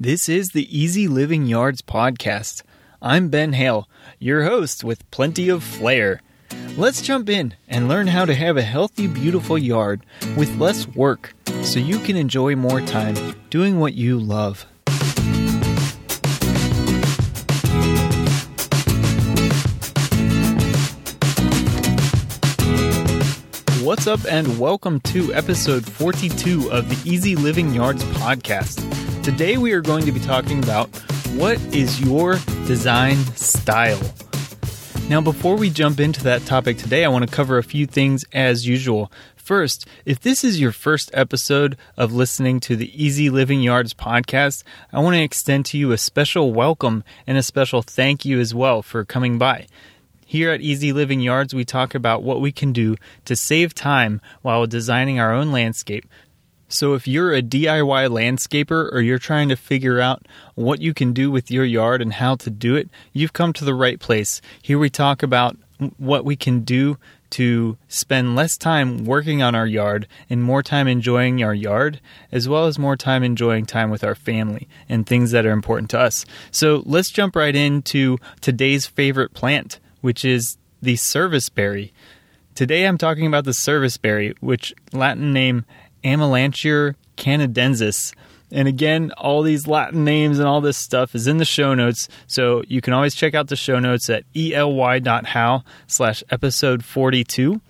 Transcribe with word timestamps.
This 0.00 0.28
is 0.28 0.48
the 0.48 0.66
Easy 0.76 1.06
Living 1.06 1.46
Yards 1.46 1.80
podcast. 1.80 2.62
I'm 3.00 3.28
Ben 3.28 3.52
Hale, 3.52 3.88
your 4.18 4.42
host 4.42 4.82
with 4.82 5.08
plenty 5.12 5.48
of 5.48 5.62
flair. 5.62 6.20
Let's 6.76 7.00
jump 7.00 7.28
in 7.28 7.54
and 7.68 7.88
learn 7.88 8.08
how 8.08 8.24
to 8.24 8.34
have 8.34 8.56
a 8.56 8.62
healthy, 8.62 9.06
beautiful 9.06 9.56
yard 9.56 10.04
with 10.36 10.58
less 10.58 10.88
work 10.88 11.32
so 11.62 11.78
you 11.78 12.00
can 12.00 12.16
enjoy 12.16 12.56
more 12.56 12.80
time 12.80 13.36
doing 13.50 13.78
what 13.78 13.94
you 13.94 14.18
love. 14.18 14.66
What's 23.80 24.08
up, 24.08 24.20
and 24.28 24.58
welcome 24.58 24.98
to 25.00 25.32
episode 25.34 25.86
42 25.86 26.72
of 26.72 26.88
the 26.88 27.08
Easy 27.08 27.36
Living 27.36 27.72
Yards 27.72 28.02
podcast. 28.04 29.03
Today, 29.24 29.56
we 29.56 29.72
are 29.72 29.80
going 29.80 30.04
to 30.04 30.12
be 30.12 30.20
talking 30.20 30.62
about 30.62 30.94
what 31.30 31.58
is 31.74 31.98
your 31.98 32.34
design 32.66 33.16
style. 33.36 33.98
Now, 35.08 35.22
before 35.22 35.56
we 35.56 35.70
jump 35.70 35.98
into 35.98 36.22
that 36.24 36.44
topic 36.44 36.76
today, 36.76 37.06
I 37.06 37.08
want 37.08 37.26
to 37.26 37.34
cover 37.34 37.56
a 37.56 37.62
few 37.62 37.86
things 37.86 38.26
as 38.34 38.66
usual. 38.66 39.10
First, 39.34 39.88
if 40.04 40.20
this 40.20 40.44
is 40.44 40.60
your 40.60 40.72
first 40.72 41.10
episode 41.14 41.78
of 41.96 42.12
listening 42.12 42.60
to 42.60 42.76
the 42.76 43.02
Easy 43.02 43.30
Living 43.30 43.62
Yards 43.62 43.94
podcast, 43.94 44.62
I 44.92 45.00
want 45.00 45.16
to 45.16 45.22
extend 45.22 45.64
to 45.66 45.78
you 45.78 45.92
a 45.92 45.96
special 45.96 46.52
welcome 46.52 47.02
and 47.26 47.38
a 47.38 47.42
special 47.42 47.80
thank 47.80 48.26
you 48.26 48.38
as 48.40 48.54
well 48.54 48.82
for 48.82 49.06
coming 49.06 49.38
by. 49.38 49.68
Here 50.26 50.50
at 50.50 50.60
Easy 50.60 50.92
Living 50.92 51.20
Yards, 51.20 51.54
we 51.54 51.64
talk 51.64 51.94
about 51.94 52.22
what 52.22 52.42
we 52.42 52.52
can 52.52 52.72
do 52.72 52.96
to 53.24 53.36
save 53.36 53.74
time 53.74 54.20
while 54.42 54.66
designing 54.66 55.18
our 55.18 55.32
own 55.32 55.50
landscape. 55.50 56.04
So, 56.68 56.94
if 56.94 57.06
you're 57.06 57.32
a 57.32 57.42
DIY 57.42 58.08
landscaper 58.08 58.92
or 58.92 59.00
you're 59.00 59.18
trying 59.18 59.48
to 59.48 59.56
figure 59.56 60.00
out 60.00 60.26
what 60.54 60.80
you 60.80 60.94
can 60.94 61.12
do 61.12 61.30
with 61.30 61.50
your 61.50 61.64
yard 61.64 62.02
and 62.02 62.14
how 62.14 62.36
to 62.36 62.50
do 62.50 62.74
it, 62.74 62.88
you've 63.12 63.32
come 63.32 63.52
to 63.54 63.64
the 63.64 63.74
right 63.74 64.00
place. 64.00 64.40
Here 64.60 64.78
we 64.78 64.90
talk 64.90 65.22
about 65.22 65.56
what 65.98 66.24
we 66.24 66.36
can 66.36 66.60
do 66.60 66.98
to 67.30 67.76
spend 67.88 68.36
less 68.36 68.56
time 68.56 69.04
working 69.04 69.42
on 69.42 69.54
our 69.54 69.66
yard 69.66 70.06
and 70.30 70.42
more 70.42 70.62
time 70.62 70.86
enjoying 70.86 71.42
our 71.42 71.54
yard, 71.54 72.00
as 72.30 72.48
well 72.48 72.66
as 72.66 72.78
more 72.78 72.96
time 72.96 73.22
enjoying 73.22 73.66
time 73.66 73.90
with 73.90 74.04
our 74.04 74.14
family 74.14 74.68
and 74.88 75.06
things 75.06 75.32
that 75.32 75.44
are 75.44 75.52
important 75.52 75.90
to 75.90 75.98
us. 75.98 76.24
So, 76.50 76.82
let's 76.86 77.10
jump 77.10 77.36
right 77.36 77.54
into 77.54 78.18
today's 78.40 78.86
favorite 78.86 79.34
plant 79.34 79.80
which 80.04 80.22
is 80.22 80.58
the 80.82 80.96
serviceberry. 80.96 81.90
Today 82.54 82.86
I'm 82.86 82.98
talking 82.98 83.26
about 83.26 83.46
the 83.46 83.54
serviceberry, 83.54 84.34
which 84.40 84.74
Latin 84.92 85.32
name 85.32 85.64
Amelanchier 86.04 86.94
canadensis. 87.16 88.14
And 88.50 88.68
again, 88.68 89.12
all 89.16 89.42
these 89.42 89.66
Latin 89.66 90.04
names 90.04 90.38
and 90.38 90.46
all 90.46 90.60
this 90.60 90.76
stuff 90.76 91.14
is 91.14 91.26
in 91.26 91.38
the 91.38 91.44
show 91.44 91.74
notes, 91.74 92.08
so 92.26 92.62
you 92.68 92.80
can 92.80 92.92
always 92.92 93.14
check 93.14 93.34
out 93.34 93.48
the 93.48 93.56
show 93.56 93.80
notes 93.80 94.08
at 94.08 94.24
ely.how 94.36 95.64
slash 95.86 96.22
episode 96.30 96.84
42. 96.84 97.60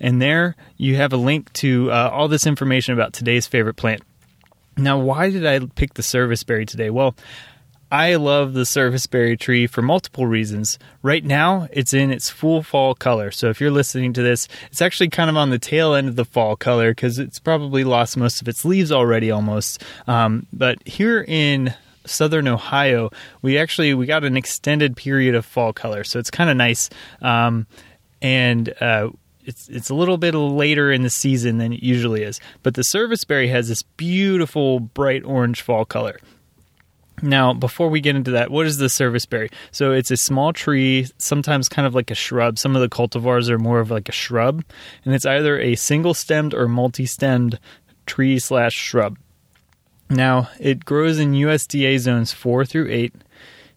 And 0.00 0.20
there 0.20 0.56
you 0.76 0.96
have 0.96 1.12
a 1.12 1.16
link 1.16 1.52
to 1.54 1.92
uh, 1.92 2.10
all 2.12 2.26
this 2.26 2.46
information 2.46 2.92
about 2.92 3.12
today's 3.12 3.46
favorite 3.46 3.74
plant. 3.74 4.02
Now, 4.76 4.98
why 4.98 5.30
did 5.30 5.46
I 5.46 5.60
pick 5.60 5.94
the 5.94 6.02
serviceberry 6.02 6.66
today? 6.66 6.90
Well, 6.90 7.14
I 7.92 8.14
love 8.14 8.54
the 8.54 8.64
serviceberry 8.64 9.36
tree 9.36 9.66
for 9.66 9.82
multiple 9.82 10.26
reasons. 10.26 10.78
Right 11.02 11.22
now, 11.22 11.68
it's 11.70 11.92
in 11.92 12.10
its 12.10 12.30
full 12.30 12.62
fall 12.62 12.94
color. 12.94 13.30
So 13.30 13.50
if 13.50 13.60
you're 13.60 13.70
listening 13.70 14.14
to 14.14 14.22
this, 14.22 14.48
it's 14.70 14.80
actually 14.80 15.10
kind 15.10 15.28
of 15.28 15.36
on 15.36 15.50
the 15.50 15.58
tail 15.58 15.92
end 15.92 16.08
of 16.08 16.16
the 16.16 16.24
fall 16.24 16.56
color 16.56 16.92
because 16.92 17.18
it's 17.18 17.38
probably 17.38 17.84
lost 17.84 18.16
most 18.16 18.40
of 18.40 18.48
its 18.48 18.64
leaves 18.64 18.90
already 18.90 19.30
almost. 19.30 19.82
Um, 20.06 20.46
but 20.54 20.78
here 20.88 21.22
in 21.28 21.74
southern 22.06 22.48
Ohio, 22.48 23.10
we 23.42 23.58
actually 23.58 23.92
we 23.92 24.06
got 24.06 24.24
an 24.24 24.38
extended 24.38 24.96
period 24.96 25.34
of 25.34 25.44
fall 25.44 25.74
color, 25.74 26.02
so 26.02 26.18
it's 26.18 26.30
kind 26.30 26.48
of 26.48 26.56
nice. 26.56 26.88
Um, 27.20 27.66
and 28.22 28.72
uh, 28.80 29.10
it's 29.44 29.68
it's 29.68 29.90
a 29.90 29.94
little 29.94 30.16
bit 30.16 30.34
later 30.34 30.90
in 30.90 31.02
the 31.02 31.10
season 31.10 31.58
than 31.58 31.74
it 31.74 31.82
usually 31.82 32.22
is. 32.22 32.40
But 32.62 32.72
the 32.72 32.84
serviceberry 32.84 33.48
has 33.48 33.68
this 33.68 33.82
beautiful 33.82 34.80
bright 34.80 35.24
orange 35.24 35.60
fall 35.60 35.84
color. 35.84 36.18
Now, 37.20 37.52
before 37.52 37.88
we 37.88 38.00
get 38.00 38.16
into 38.16 38.30
that, 38.32 38.50
what 38.50 38.66
is 38.66 38.78
the 38.78 38.88
serviceberry? 38.88 39.50
So 39.70 39.92
it's 39.92 40.10
a 40.10 40.16
small 40.16 40.52
tree, 40.52 41.06
sometimes 41.18 41.68
kind 41.68 41.86
of 41.86 41.94
like 41.94 42.10
a 42.10 42.14
shrub. 42.14 42.58
Some 42.58 42.74
of 42.74 42.82
the 42.82 42.88
cultivars 42.88 43.48
are 43.48 43.58
more 43.58 43.80
of 43.80 43.90
like 43.90 44.08
a 44.08 44.12
shrub, 44.12 44.64
and 45.04 45.14
it's 45.14 45.26
either 45.26 45.58
a 45.60 45.76
single 45.76 46.14
stemmed 46.14 46.54
or 46.54 46.68
multi 46.68 47.06
stemmed 47.06 47.58
tree 48.06 48.38
slash 48.38 48.74
shrub. 48.74 49.18
Now, 50.10 50.50
it 50.58 50.84
grows 50.84 51.18
in 51.18 51.32
USDA 51.32 51.98
zones 51.98 52.32
four 52.32 52.64
through 52.64 52.90
eight. 52.90 53.14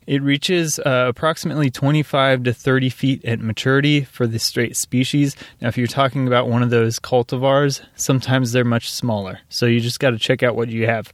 It 0.08 0.22
reaches 0.22 0.78
uh, 0.80 1.06
approximately 1.10 1.72
25 1.72 2.44
to 2.44 2.54
30 2.54 2.90
feet 2.90 3.26
at 3.26 3.40
maturity 3.40 4.04
for 4.04 4.28
the 4.28 4.38
straight 4.38 4.76
species. 4.76 5.36
Now, 5.62 5.68
if 5.68 5.78
you're 5.78 5.88
talking 5.88 6.28
about 6.28 6.48
one 6.48 6.62
of 6.62 6.70
those 6.70 7.00
cultivars, 7.00 7.82
sometimes 7.96 8.52
they're 8.52 8.64
much 8.64 8.92
smaller. 8.92 9.40
So 9.50 9.66
you 9.66 9.80
just 9.80 10.00
got 10.00 10.12
to 10.12 10.20
check 10.20 10.44
out 10.44 10.56
what 10.56 10.70
you 10.70 10.86
have. 10.86 11.12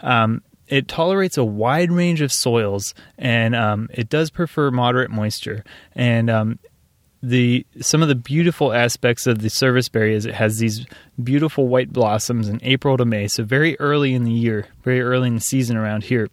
Um, 0.00 0.42
it 0.70 0.86
tolerates 0.86 1.36
a 1.36 1.44
wide 1.44 1.90
range 1.90 2.20
of 2.20 2.32
soils 2.32 2.94
and 3.18 3.54
um, 3.54 3.88
it 3.92 4.08
does 4.08 4.30
prefer 4.30 4.70
moderate 4.70 5.10
moisture. 5.10 5.64
And 5.94 6.30
um, 6.30 6.58
the 7.22 7.66
some 7.80 8.02
of 8.02 8.08
the 8.08 8.14
beautiful 8.14 8.72
aspects 8.72 9.26
of 9.26 9.40
the 9.40 9.50
serviceberry 9.50 10.14
is 10.14 10.24
it 10.24 10.34
has 10.34 10.58
these 10.58 10.86
beautiful 11.22 11.68
white 11.68 11.92
blossoms 11.92 12.48
in 12.48 12.60
April 12.62 12.96
to 12.96 13.04
May, 13.04 13.28
so 13.28 13.44
very 13.44 13.78
early 13.78 14.14
in 14.14 14.24
the 14.24 14.32
year, 14.32 14.68
very 14.84 15.02
early 15.02 15.28
in 15.28 15.34
the 15.34 15.40
season 15.40 15.76
around 15.76 16.04
here. 16.04 16.28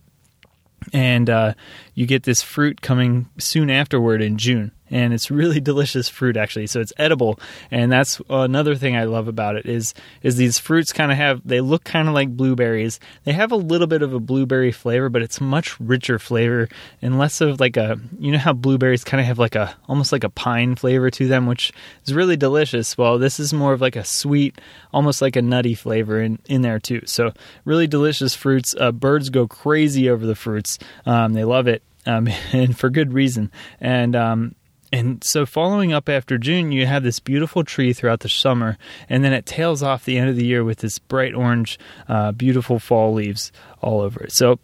And 0.93 1.29
uh, 1.29 1.53
you 1.95 2.05
get 2.05 2.23
this 2.23 2.41
fruit 2.41 2.81
coming 2.81 3.27
soon 3.37 3.69
afterward 3.69 4.21
in 4.21 4.37
June 4.37 4.71
and 4.89 5.13
it's 5.13 5.29
really 5.31 5.59
delicious 5.67 6.09
fruit 6.09 6.37
actually. 6.37 6.67
So 6.67 6.79
it's 6.79 6.93
edible 6.97 7.39
and 7.71 7.91
that's 7.91 8.21
another 8.29 8.75
thing 8.75 8.95
i 8.95 9.03
love 9.03 9.27
about 9.27 9.55
it 9.55 9.65
is 9.65 9.93
is 10.23 10.35
these 10.35 10.59
fruits 10.59 10.93
kind 10.93 11.11
of 11.11 11.17
have 11.17 11.41
they 11.45 11.61
look 11.61 11.83
kind 11.83 12.07
of 12.07 12.13
like 12.13 12.35
blueberries. 12.35 12.99
They 13.23 13.33
have 13.33 13.51
a 13.51 13.55
little 13.55 13.87
bit 13.87 14.01
of 14.01 14.13
a 14.13 14.19
blueberry 14.19 14.71
flavor 14.71 15.09
but 15.09 15.21
it's 15.21 15.41
much 15.41 15.79
richer 15.79 16.19
flavor 16.19 16.69
and 17.01 17.17
less 17.17 17.41
of 17.41 17.59
like 17.59 17.77
a 17.77 17.99
you 18.19 18.31
know 18.31 18.37
how 18.37 18.53
blueberries 18.53 19.03
kind 19.03 19.21
of 19.21 19.27
have 19.27 19.39
like 19.39 19.55
a 19.55 19.75
almost 19.87 20.11
like 20.11 20.23
a 20.23 20.29
pine 20.29 20.75
flavor 20.75 21.09
to 21.11 21.27
them 21.27 21.45
which 21.47 21.71
is 22.05 22.13
really 22.13 22.37
delicious? 22.37 22.97
Well 22.97 23.17
this 23.17 23.39
is 23.39 23.53
more 23.53 23.73
of 23.73 23.81
like 23.81 23.95
a 23.95 24.03
sweet 24.03 24.59
almost 24.93 25.21
like 25.21 25.35
a 25.35 25.41
nutty 25.41 25.75
flavor 25.75 26.21
in 26.21 26.39
in 26.47 26.61
there 26.61 26.79
too. 26.79 27.01
So 27.05 27.33
really 27.65 27.87
delicious 27.87 28.35
fruits. 28.35 28.75
Uh, 28.79 28.91
birds 28.91 29.29
go 29.29 29.47
crazy 29.47 30.09
over 30.09 30.25
the 30.25 30.35
fruits. 30.35 30.79
Um, 31.05 31.33
they 31.33 31.43
love 31.43 31.67
it 31.67 31.83
um, 32.05 32.27
and 32.53 32.77
for 32.77 32.89
good 32.89 33.13
reason. 33.13 33.51
And 33.79 34.15
um, 34.15 34.55
and 34.91 35.23
so, 35.23 35.45
following 35.45 35.91
up 35.91 36.07
after 36.07 36.37
June, 36.37 36.71
you 36.71 36.85
have 36.85 37.03
this 37.03 37.19
beautiful 37.19 37.63
tree 37.63 37.93
throughout 37.93 38.21
the 38.21 38.29
summer, 38.29 38.77
and 39.09 39.23
then 39.23 39.33
it 39.33 39.45
tails 39.45 39.83
off 39.83 40.05
the 40.05 40.17
end 40.17 40.29
of 40.29 40.35
the 40.35 40.45
year 40.45 40.63
with 40.63 40.79
this 40.79 40.97
bright 40.97 41.33
orange, 41.33 41.77
uh, 42.07 42.31
beautiful 42.31 42.79
fall 42.79 43.13
leaves 43.13 43.51
all 43.81 44.01
over 44.01 44.23
it. 44.23 44.31
So, 44.31 44.59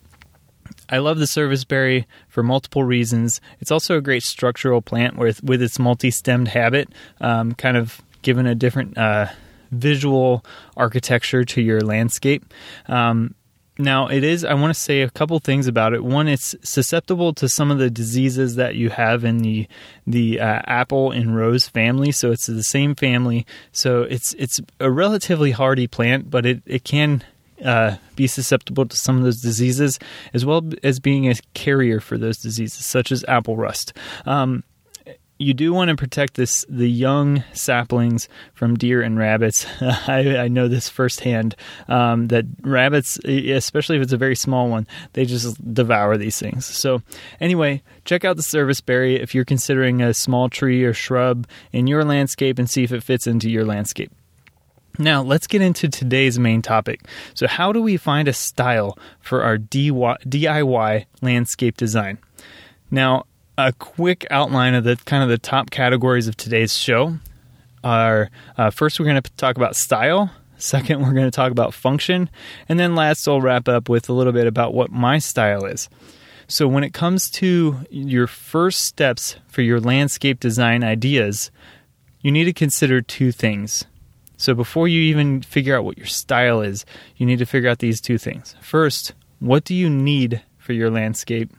I 0.89 1.00
love 1.00 1.19
the 1.19 1.28
serviceberry 1.28 2.07
for 2.29 2.44
multiple 2.44 2.84
reasons. 2.84 3.41
It's 3.59 3.72
also 3.72 3.97
a 3.97 4.01
great 4.01 4.23
structural 4.23 4.81
plant 4.81 5.17
with 5.17 5.44
with 5.44 5.61
its 5.61 5.78
multi-stemmed 5.78 6.47
habit, 6.50 6.90
um, 7.19 7.53
kind 7.53 7.75
of 7.75 8.01
given 8.22 8.47
a 8.47 8.55
different 8.55 8.97
uh, 8.97 9.28
visual 9.72 10.45
architecture 10.78 11.44
to 11.44 11.61
your 11.61 11.81
landscape. 11.81 12.45
Um, 12.88 13.35
now, 13.78 14.07
it 14.07 14.23
is, 14.23 14.45
I 14.45 14.53
want 14.53 14.73
to 14.73 14.79
say 14.79 15.01
a 15.01 15.09
couple 15.09 15.39
things 15.39 15.66
about 15.66 15.94
it. 15.94 16.03
One, 16.03 16.28
it's 16.28 16.56
susceptible 16.61 17.34
to 17.34 17.50
some 17.50 17.72
of 17.72 17.79
the 17.79 17.89
diseases 17.89 18.56
that 18.56 18.75
you 18.75 18.89
have 18.89 19.23
in 19.23 19.39
the 19.39 19.67
the 20.06 20.39
uh, 20.39 20.61
apple 20.66 21.11
and 21.11 21.35
rose 21.35 21.67
family. 21.67 22.11
So 22.11 22.31
it's 22.31 22.45
the 22.45 22.63
same 22.63 22.94
family. 22.94 23.47
So 23.72 24.03
it's 24.03 24.35
it's 24.35 24.59
a 24.79 24.91
relatively 24.91 25.51
hardy 25.51 25.88
plant, 25.88 26.29
but 26.29 26.45
it, 26.45 26.61
it 26.67 26.84
can 26.84 27.23
uh, 27.66 27.97
be 28.16 28.28
susceptible 28.28 28.85
to 28.85 28.95
some 28.95 29.17
of 29.17 29.23
those 29.23 29.41
diseases, 29.41 29.97
as 30.35 30.45
well 30.45 30.61
as 30.84 30.99
being 30.99 31.28
a 31.28 31.35
carrier 31.55 31.99
for 31.99 32.17
those 32.17 32.37
diseases, 32.37 32.85
such 32.85 33.11
as 33.11 33.25
apple 33.28 33.58
rust. 33.58 33.93
Um, 34.28 34.64
you 35.38 35.53
do 35.53 35.74
want 35.74 35.90
to 35.90 35.96
protect 35.96 36.35
this 36.35 36.66
the 36.70 36.90
young 36.90 37.44
saplings 37.53 38.30
from 38.53 38.76
deer 38.76 39.02
and 39.02 39.18
rabbits. 39.18 39.66
I, 39.82 40.38
I, 40.38 40.47
know 40.47 40.68
this 40.68 40.90
firsthand. 40.90 41.56
Um, 41.88 42.28
that 42.28 42.46
rabbits, 42.62 43.18
especially 43.26 43.97
if 43.97 44.03
it's 44.03 44.14
a 44.14 44.18
very 44.18 44.35
small 44.35 44.70
one, 44.70 44.88
they 45.14 45.26
just 45.26 45.74
devour 45.74 46.18
these 46.18 46.40
things. 46.40 46.66
So 46.66 47.02
anyway, 47.40 47.82
check 48.06 48.24
out 48.26 48.38
the 48.38 48.44
serviceberry 48.44 49.16
if 49.16 49.34
you're 49.34 49.46
considering 49.46 50.02
a 50.02 50.14
small 50.14 50.50
tree 50.50 50.84
or 50.84 50.94
shrub 50.94 51.47
in 51.72 51.88
your 51.88 52.03
landscape 52.03 52.59
and 52.59 52.70
see 52.70 52.84
if 52.84 52.91
it 52.91 53.03
fits 53.03 53.28
into 53.28 53.50
your 53.50 53.66
landscape. 53.66 54.12
Now, 55.00 55.24
let's 55.24 55.47
get 55.47 55.62
into 55.62 55.90
today's 55.90 56.38
main 56.38 56.62
topic. 56.62 57.02
So, 57.34 57.47
how 57.47 57.72
do 57.72 57.82
we 57.82 57.97
find 57.97 58.28
a 58.28 58.34
style 58.34 58.96
for 59.22 59.41
our 59.41 59.58
DIY 59.58 61.06
landscape 61.22 61.78
design? 61.78 62.20
Now, 62.91 63.26
a 63.58 63.73
quick 63.73 64.26
outline 64.32 64.73
of 64.73 64.84
the 64.84 64.97
kind 65.05 65.23
of 65.23 65.29
the 65.29 65.38
top 65.38 65.70
categories 65.70 66.28
of 66.28 66.35
today's 66.38 66.76
show 66.76 67.17
are 67.84 68.29
uh, 68.58 68.70
first 68.70 69.00
we're 69.00 69.05
going 69.05 69.22
to 69.22 69.32
talk 69.34 69.58
about 69.58 69.76
style 69.76 70.32
Second, 70.64 71.02
we're 71.02 71.11
going 71.11 71.28
to 71.28 71.32
talk 71.32 71.52
about 71.52 71.73
function. 71.73 72.29
And 72.70 72.79
then 72.79 72.96
last, 72.96 73.28
I'll 73.28 73.41
wrap 73.41 73.67
up 73.67 73.90
with 73.90 74.08
a 74.08 74.14
little 74.14 74.32
bit 74.32 74.47
about 74.47 74.73
what 74.73 74.91
my 74.91 75.20
style 75.20 75.66
is. 75.66 75.90
So, 76.47 76.70
when 76.70 76.85
it 76.85 76.94
comes 76.94 77.29
to 77.32 77.79
your 77.90 78.28
first 78.28 78.82
steps 78.82 79.35
for 79.47 79.61
your 79.61 79.82
landscape 79.82 80.40
design 80.40 80.82
ideas, 80.82 81.52
you 82.22 82.32
need 82.32 82.46
to 82.46 82.53
consider 82.53 83.02
two 83.02 83.34
things. 83.34 83.84
So, 84.38 84.53
before 84.53 84.88
you 84.88 85.02
even 85.02 85.41
figure 85.41 85.76
out 85.76 85.84
what 85.84 85.97
your 85.97 86.08
style 86.08 86.61
is, 86.61 86.85
you 87.17 87.26
need 87.26 87.40
to 87.40 87.46
figure 87.46 87.70
out 87.70 87.79
these 87.79 87.99
two 87.99 88.17
things. 88.17 88.56
First, 88.61 89.14
what 89.40 89.66
do 89.66 89.76
you 89.76 89.90
need 89.90 90.41
for 90.58 90.72
your 90.72 90.90
landscape? 90.90 91.52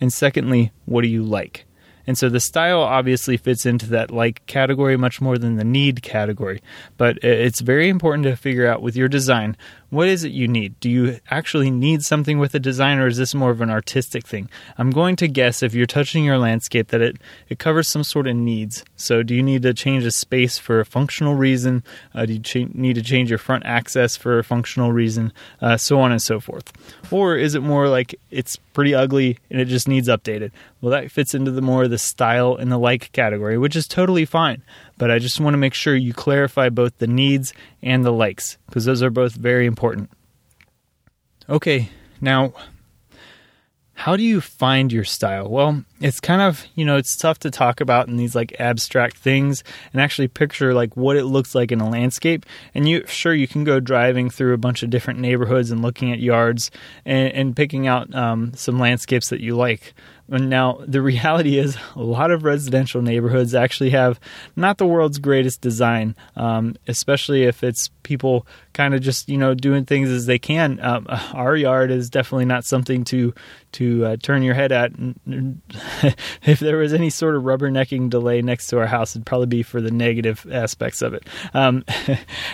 And 0.00 0.12
secondly, 0.12 0.72
what 0.86 1.02
do 1.02 1.08
you 1.08 1.22
like? 1.22 1.66
And 2.06 2.18
so 2.18 2.28
the 2.28 2.40
style 2.40 2.80
obviously 2.80 3.36
fits 3.36 3.64
into 3.66 3.86
that 3.90 4.10
like 4.10 4.44
category 4.46 4.96
much 4.96 5.20
more 5.20 5.38
than 5.38 5.56
the 5.56 5.64
need 5.64 6.02
category. 6.02 6.62
But 6.96 7.18
it's 7.22 7.60
very 7.60 7.88
important 7.88 8.24
to 8.24 8.36
figure 8.36 8.66
out 8.66 8.82
with 8.82 8.96
your 8.96 9.08
design 9.08 9.56
what 9.90 10.08
is 10.08 10.24
it 10.24 10.32
you 10.32 10.48
need? 10.48 10.78
Do 10.80 10.88
you 10.88 11.18
actually 11.30 11.70
need 11.70 12.04
something 12.04 12.38
with 12.38 12.54
a 12.54 12.60
design, 12.60 12.98
or 12.98 13.08
is 13.08 13.16
this 13.16 13.34
more 13.34 13.50
of 13.50 13.60
an 13.60 13.70
artistic 13.70 14.26
thing? 14.26 14.48
I'm 14.78 14.90
going 14.90 15.16
to 15.16 15.28
guess 15.28 15.62
if 15.62 15.74
you're 15.74 15.86
touching 15.86 16.24
your 16.24 16.38
landscape 16.38 16.88
that 16.88 17.00
it, 17.00 17.16
it 17.48 17.58
covers 17.58 17.88
some 17.88 18.04
sort 18.04 18.28
of 18.28 18.36
needs. 18.36 18.84
So, 18.96 19.22
do 19.22 19.34
you 19.34 19.42
need 19.42 19.62
to 19.62 19.74
change 19.74 20.04
a 20.04 20.10
space 20.12 20.58
for 20.58 20.80
a 20.80 20.84
functional 20.84 21.34
reason? 21.34 21.82
Uh, 22.14 22.26
do 22.26 22.34
you 22.34 22.38
ch- 22.38 22.74
need 22.74 22.94
to 22.94 23.02
change 23.02 23.30
your 23.30 23.38
front 23.38 23.66
access 23.66 24.16
for 24.16 24.38
a 24.38 24.44
functional 24.44 24.92
reason? 24.92 25.32
Uh, 25.60 25.76
so 25.76 26.00
on 26.00 26.12
and 26.12 26.22
so 26.22 26.38
forth. 26.38 26.72
Or 27.10 27.36
is 27.36 27.54
it 27.54 27.62
more 27.62 27.88
like 27.88 28.14
it's 28.30 28.56
pretty 28.72 28.94
ugly 28.94 29.38
and 29.50 29.60
it 29.60 29.66
just 29.66 29.88
needs 29.88 30.08
updated? 30.08 30.52
Well, 30.80 30.92
that 30.92 31.10
fits 31.10 31.34
into 31.34 31.50
the 31.50 31.62
more 31.62 31.88
the 31.88 31.98
style 31.98 32.56
and 32.56 32.70
the 32.70 32.78
like 32.78 33.12
category, 33.12 33.58
which 33.58 33.76
is 33.76 33.88
totally 33.88 34.24
fine 34.24 34.62
but 35.00 35.10
I 35.10 35.18
just 35.18 35.40
want 35.40 35.54
to 35.54 35.58
make 35.58 35.72
sure 35.72 35.96
you 35.96 36.12
clarify 36.12 36.68
both 36.68 36.98
the 36.98 37.06
needs 37.06 37.54
and 37.82 38.04
the 38.04 38.12
likes 38.12 38.58
because 38.66 38.84
those 38.84 39.02
are 39.02 39.08
both 39.08 39.32
very 39.32 39.64
important. 39.64 40.10
Okay, 41.48 41.88
now 42.20 42.52
how 44.00 44.16
do 44.16 44.22
you 44.22 44.40
find 44.40 44.90
your 44.90 45.04
style? 45.04 45.46
Well, 45.50 45.84
it's 46.00 46.20
kind 46.20 46.40
of, 46.40 46.66
you 46.74 46.86
know, 46.86 46.96
it's 46.96 47.18
tough 47.18 47.38
to 47.40 47.50
talk 47.50 47.82
about 47.82 48.08
in 48.08 48.16
these 48.16 48.34
like 48.34 48.58
abstract 48.58 49.18
things 49.18 49.62
and 49.92 50.00
actually 50.00 50.28
picture 50.28 50.72
like 50.72 50.96
what 50.96 51.16
it 51.18 51.24
looks 51.24 51.54
like 51.54 51.70
in 51.70 51.80
a 51.80 51.88
landscape. 51.88 52.46
And 52.74 52.88
you, 52.88 53.06
sure, 53.06 53.34
you 53.34 53.46
can 53.46 53.62
go 53.62 53.78
driving 53.78 54.30
through 54.30 54.54
a 54.54 54.58
bunch 54.58 54.82
of 54.82 54.88
different 54.88 55.20
neighborhoods 55.20 55.70
and 55.70 55.82
looking 55.82 56.12
at 56.12 56.18
yards 56.18 56.70
and, 57.04 57.30
and 57.34 57.56
picking 57.56 57.86
out 57.86 58.14
um, 58.14 58.54
some 58.54 58.78
landscapes 58.78 59.28
that 59.28 59.40
you 59.40 59.54
like. 59.54 59.92
Now, 60.30 60.80
the 60.86 61.02
reality 61.12 61.58
is, 61.58 61.76
a 61.96 62.02
lot 62.02 62.30
of 62.30 62.44
residential 62.44 63.02
neighborhoods 63.02 63.54
actually 63.54 63.90
have 63.90 64.20
not 64.56 64.78
the 64.78 64.86
world's 64.86 65.18
greatest 65.18 65.60
design, 65.60 66.14
um, 66.36 66.76
especially 66.86 67.42
if 67.42 67.64
it's 67.64 67.90
people 68.02 68.46
kind 68.72 68.94
of 68.94 69.00
just 69.00 69.28
you 69.28 69.36
know 69.36 69.54
doing 69.54 69.84
things 69.84 70.08
as 70.08 70.26
they 70.26 70.38
can. 70.38 70.78
Um, 70.80 71.06
our 71.34 71.56
yard 71.56 71.90
is 71.90 72.08
definitely 72.08 72.44
not 72.44 72.64
something 72.64 73.04
to 73.04 73.34
to 73.72 74.06
uh, 74.06 74.16
turn 74.22 74.42
your 74.42 74.54
head 74.54 74.72
at. 74.72 74.92
if 76.44 76.60
there 76.60 76.76
was 76.76 76.92
any 76.92 77.10
sort 77.10 77.34
of 77.34 77.42
rubbernecking 77.42 78.10
delay 78.10 78.42
next 78.42 78.68
to 78.68 78.78
our 78.78 78.86
house, 78.86 79.14
it'd 79.14 79.26
probably 79.26 79.46
be 79.46 79.62
for 79.62 79.80
the 79.80 79.90
negative 79.90 80.46
aspects 80.50 81.02
of 81.02 81.14
it. 81.14 81.26
Um, 81.54 81.84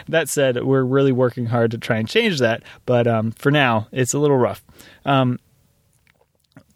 that 0.08 0.28
said, 0.28 0.62
we're 0.64 0.82
really 0.82 1.12
working 1.12 1.46
hard 1.46 1.70
to 1.72 1.78
try 1.78 1.98
and 1.98 2.08
change 2.08 2.38
that, 2.40 2.62
but 2.86 3.06
um, 3.06 3.32
for 3.32 3.50
now, 3.50 3.88
it's 3.92 4.14
a 4.14 4.18
little 4.18 4.36
rough. 4.36 4.62
Um, 5.04 5.38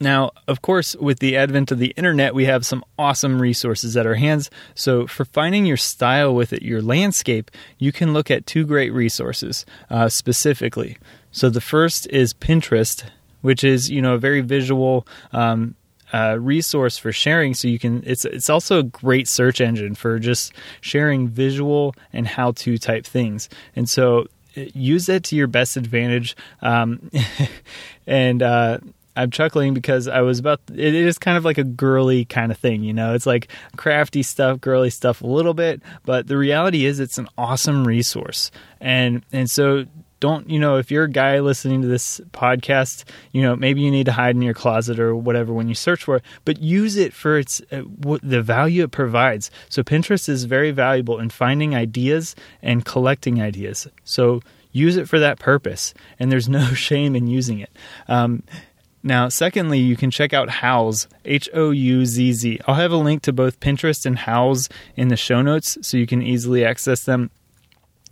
now, 0.00 0.30
of 0.48 0.62
course, 0.62 0.96
with 0.96 1.18
the 1.18 1.36
advent 1.36 1.70
of 1.70 1.78
the 1.78 1.92
internet, 1.96 2.34
we 2.34 2.46
have 2.46 2.64
some 2.64 2.84
awesome 2.98 3.40
resources 3.40 3.96
at 3.96 4.06
our 4.06 4.14
hands. 4.14 4.50
So, 4.74 5.06
for 5.06 5.26
finding 5.26 5.66
your 5.66 5.76
style 5.76 6.34
with 6.34 6.52
it, 6.52 6.62
your 6.62 6.80
landscape, 6.80 7.50
you 7.78 7.92
can 7.92 8.14
look 8.14 8.30
at 8.30 8.46
two 8.46 8.64
great 8.64 8.92
resources 8.92 9.66
uh, 9.90 10.08
specifically. 10.08 10.96
So, 11.32 11.50
the 11.50 11.60
first 11.60 12.06
is 12.08 12.32
Pinterest, 12.32 13.04
which 13.42 13.62
is 13.62 13.90
you 13.90 14.00
know 14.00 14.14
a 14.14 14.18
very 14.18 14.40
visual 14.40 15.06
um, 15.32 15.74
uh, 16.12 16.36
resource 16.40 16.98
for 16.98 17.12
sharing. 17.12 17.54
So 17.54 17.68
you 17.68 17.78
can 17.78 18.02
it's 18.06 18.24
it's 18.24 18.50
also 18.50 18.78
a 18.78 18.82
great 18.82 19.28
search 19.28 19.60
engine 19.60 19.94
for 19.94 20.18
just 20.18 20.52
sharing 20.80 21.28
visual 21.28 21.94
and 22.12 22.26
how 22.26 22.52
to 22.52 22.78
type 22.78 23.06
things. 23.06 23.48
And 23.76 23.88
so 23.88 24.26
uh, 24.56 24.62
use 24.74 25.08
it 25.08 25.24
to 25.24 25.36
your 25.36 25.46
best 25.46 25.76
advantage. 25.76 26.36
Um, 26.62 27.10
and 28.06 28.42
uh, 28.42 28.78
I'm 29.16 29.30
chuckling 29.30 29.74
because 29.74 30.08
I 30.08 30.20
was 30.20 30.38
about. 30.38 30.60
It 30.72 30.94
is 30.94 31.18
kind 31.18 31.36
of 31.36 31.44
like 31.44 31.58
a 31.58 31.64
girly 31.64 32.24
kind 32.24 32.52
of 32.52 32.58
thing, 32.58 32.82
you 32.82 32.92
know. 32.92 33.14
It's 33.14 33.26
like 33.26 33.48
crafty 33.76 34.22
stuff, 34.22 34.60
girly 34.60 34.90
stuff, 34.90 35.20
a 35.20 35.26
little 35.26 35.54
bit. 35.54 35.82
But 36.04 36.26
the 36.26 36.36
reality 36.36 36.86
is, 36.86 37.00
it's 37.00 37.18
an 37.18 37.28
awesome 37.36 37.86
resource, 37.86 38.50
and 38.80 39.24
and 39.32 39.50
so 39.50 39.86
don't 40.20 40.48
you 40.48 40.60
know 40.60 40.76
if 40.76 40.90
you're 40.90 41.04
a 41.04 41.10
guy 41.10 41.40
listening 41.40 41.82
to 41.82 41.88
this 41.88 42.20
podcast, 42.32 43.04
you 43.32 43.42
know 43.42 43.56
maybe 43.56 43.80
you 43.80 43.90
need 43.90 44.06
to 44.06 44.12
hide 44.12 44.36
in 44.36 44.42
your 44.42 44.54
closet 44.54 45.00
or 45.00 45.16
whatever 45.16 45.52
when 45.52 45.68
you 45.68 45.74
search 45.74 46.04
for 46.04 46.16
it, 46.16 46.22
but 46.44 46.60
use 46.60 46.96
it 46.96 47.12
for 47.12 47.38
its 47.38 47.60
uh, 47.72 47.82
the 48.22 48.42
value 48.42 48.84
it 48.84 48.92
provides. 48.92 49.50
So 49.68 49.82
Pinterest 49.82 50.28
is 50.28 50.44
very 50.44 50.70
valuable 50.70 51.18
in 51.18 51.30
finding 51.30 51.74
ideas 51.74 52.36
and 52.62 52.84
collecting 52.84 53.42
ideas. 53.42 53.88
So 54.04 54.42
use 54.72 54.96
it 54.96 55.08
for 55.08 55.18
that 55.18 55.38
purpose, 55.38 55.94
and 56.18 56.30
there's 56.30 56.48
no 56.48 56.66
shame 56.74 57.16
in 57.16 57.26
using 57.26 57.58
it. 57.58 57.70
Um, 58.06 58.42
now, 59.02 59.28
secondly, 59.28 59.78
you 59.78 59.96
can 59.96 60.10
check 60.10 60.34
out 60.34 60.48
Houzz, 60.48 61.06
H 61.24 61.48
O 61.54 61.70
U 61.70 62.04
Z 62.04 62.32
Z. 62.32 62.60
I'll 62.66 62.74
have 62.74 62.92
a 62.92 62.96
link 62.96 63.22
to 63.22 63.32
both 63.32 63.60
Pinterest 63.60 64.04
and 64.04 64.18
Houzz 64.18 64.70
in 64.96 65.08
the 65.08 65.16
show 65.16 65.40
notes 65.40 65.78
so 65.80 65.96
you 65.96 66.06
can 66.06 66.22
easily 66.22 66.64
access 66.64 67.04
them. 67.04 67.30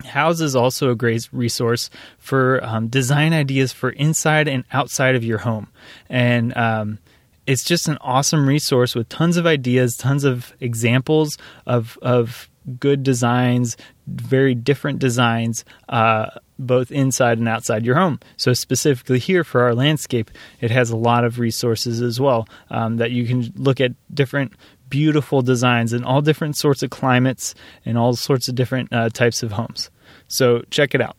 Houzz 0.05 0.40
is 0.40 0.56
also 0.56 0.90
a 0.90 0.94
great 0.94 1.29
resource 1.32 1.90
for 2.19 2.64
um, 2.64 2.88
design 2.88 3.32
ideas 3.32 3.73
for 3.73 3.90
inside 3.90 4.49
and 4.49 4.64
outside 4.73 5.14
of 5.14 5.25
your 5.25 5.38
home. 5.38 5.69
And 6.08 6.56
um, 6.56 6.99
it's 7.46 7.64
just 7.64 7.88
an 7.88 7.99
awesome 8.00 8.49
resource 8.49 8.94
with 8.94 9.08
tons 9.08 9.37
of 9.37 9.46
ideas, 9.46 9.96
tons 9.96 10.25
of 10.25 10.55
examples 10.61 11.37
of, 11.67 11.99
of 12.00 12.49
good 12.79 13.02
designs, 13.02 13.76
very 14.06 14.55
different 14.55 15.00
designs. 15.00 15.64
Uh, 15.88 16.31
both 16.58 16.90
inside 16.90 17.38
and 17.38 17.49
outside 17.49 17.84
your 17.84 17.94
home. 17.96 18.20
So, 18.37 18.52
specifically 18.52 19.19
here 19.19 19.44
for 19.44 19.62
our 19.62 19.75
landscape, 19.75 20.31
it 20.60 20.70
has 20.70 20.90
a 20.90 20.96
lot 20.96 21.25
of 21.25 21.38
resources 21.38 22.02
as 22.02 22.20
well 22.20 22.49
um, 22.70 22.96
that 22.96 23.10
you 23.10 23.26
can 23.26 23.52
look 23.56 23.81
at 23.81 23.93
different 24.12 24.52
beautiful 24.88 25.43
designs 25.43 25.93
in 25.93 26.05
all 26.05 26.22
different 26.22 26.56
sorts 26.56 26.82
of 26.82 26.90
climates 26.90 27.55
and 27.84 27.99
all 27.99 28.14
sorts 28.14 28.49
of 28.49 28.55
different 28.55 28.93
uh, 28.93 29.08
types 29.10 29.43
of 29.43 29.52
homes. 29.52 29.90
So, 30.26 30.62
check 30.70 30.94
it 30.94 31.00
out. 31.00 31.16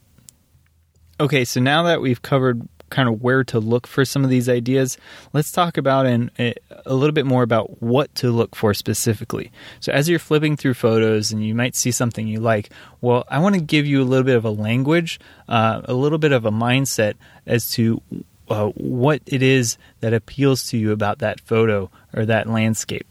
Okay, 1.19 1.44
so 1.44 1.59
now 1.59 1.83
that 1.83 2.01
we've 2.01 2.21
covered 2.21 2.68
kind 2.89 3.09
of 3.09 3.21
where 3.21 3.44
to 3.45 3.59
look 3.59 3.88
for 3.88 4.06
some 4.06 4.24
of 4.24 4.30
these 4.30 4.50
ideas, 4.50 4.97
let's 5.33 5.51
talk 5.51 5.77
about 5.77 6.06
and 6.06 6.31
a 6.37 6.94
little 6.94 7.13
bit 7.13 7.25
more 7.25 7.44
about 7.44 7.81
what 7.81 8.13
to 8.16 8.31
look 8.31 8.56
for 8.56 8.73
specifically. 8.73 9.52
So, 9.80 9.92
as 9.92 10.09
you're 10.09 10.19
flipping 10.19 10.57
through 10.57 10.73
photos 10.73 11.31
and 11.31 11.45
you 11.45 11.56
might 11.56 11.75
see 11.75 11.92
something 11.92 12.28
you 12.28 12.40
like, 12.40 12.69
well, 13.02 13.25
I 13.30 13.40
want 13.40 13.56
to 13.56 13.61
give 13.61 13.85
you 13.85 14.02
a 14.02 14.06
little 14.06 14.25
bit 14.25 14.35
of 14.35 14.45
a 14.45 14.49
language, 14.49 15.19
uh, 15.47 15.81
a 15.85 15.94
little 15.94 16.18
bit 16.18 16.31
of 16.31 16.45
a 16.45 16.52
mindset 16.52 17.16
as 17.45 17.71
to 17.71 18.02
uh, 18.49 18.68
what 18.69 19.21
it 19.25 19.44
is 19.44 19.78
that 20.02 20.13
appeals 20.13 20.68
to 20.68 20.78
you 20.78 20.92
about 20.92 21.19
that 21.19 21.40
photo 21.42 21.90
or 22.13 22.25
that 22.25 22.47
landscape. 22.47 23.07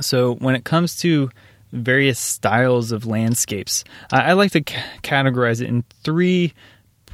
So, 0.00 0.34
when 0.34 0.54
it 0.54 0.64
comes 0.64 0.96
to 0.98 1.30
various 1.72 2.18
styles 2.18 2.92
of 2.92 3.06
landscapes, 3.06 3.84
I, 4.12 4.30
I 4.30 4.32
like 4.32 4.52
to 4.52 4.62
c- 4.66 4.76
categorize 5.02 5.60
it 5.60 5.68
in 5.68 5.84
three 6.02 6.52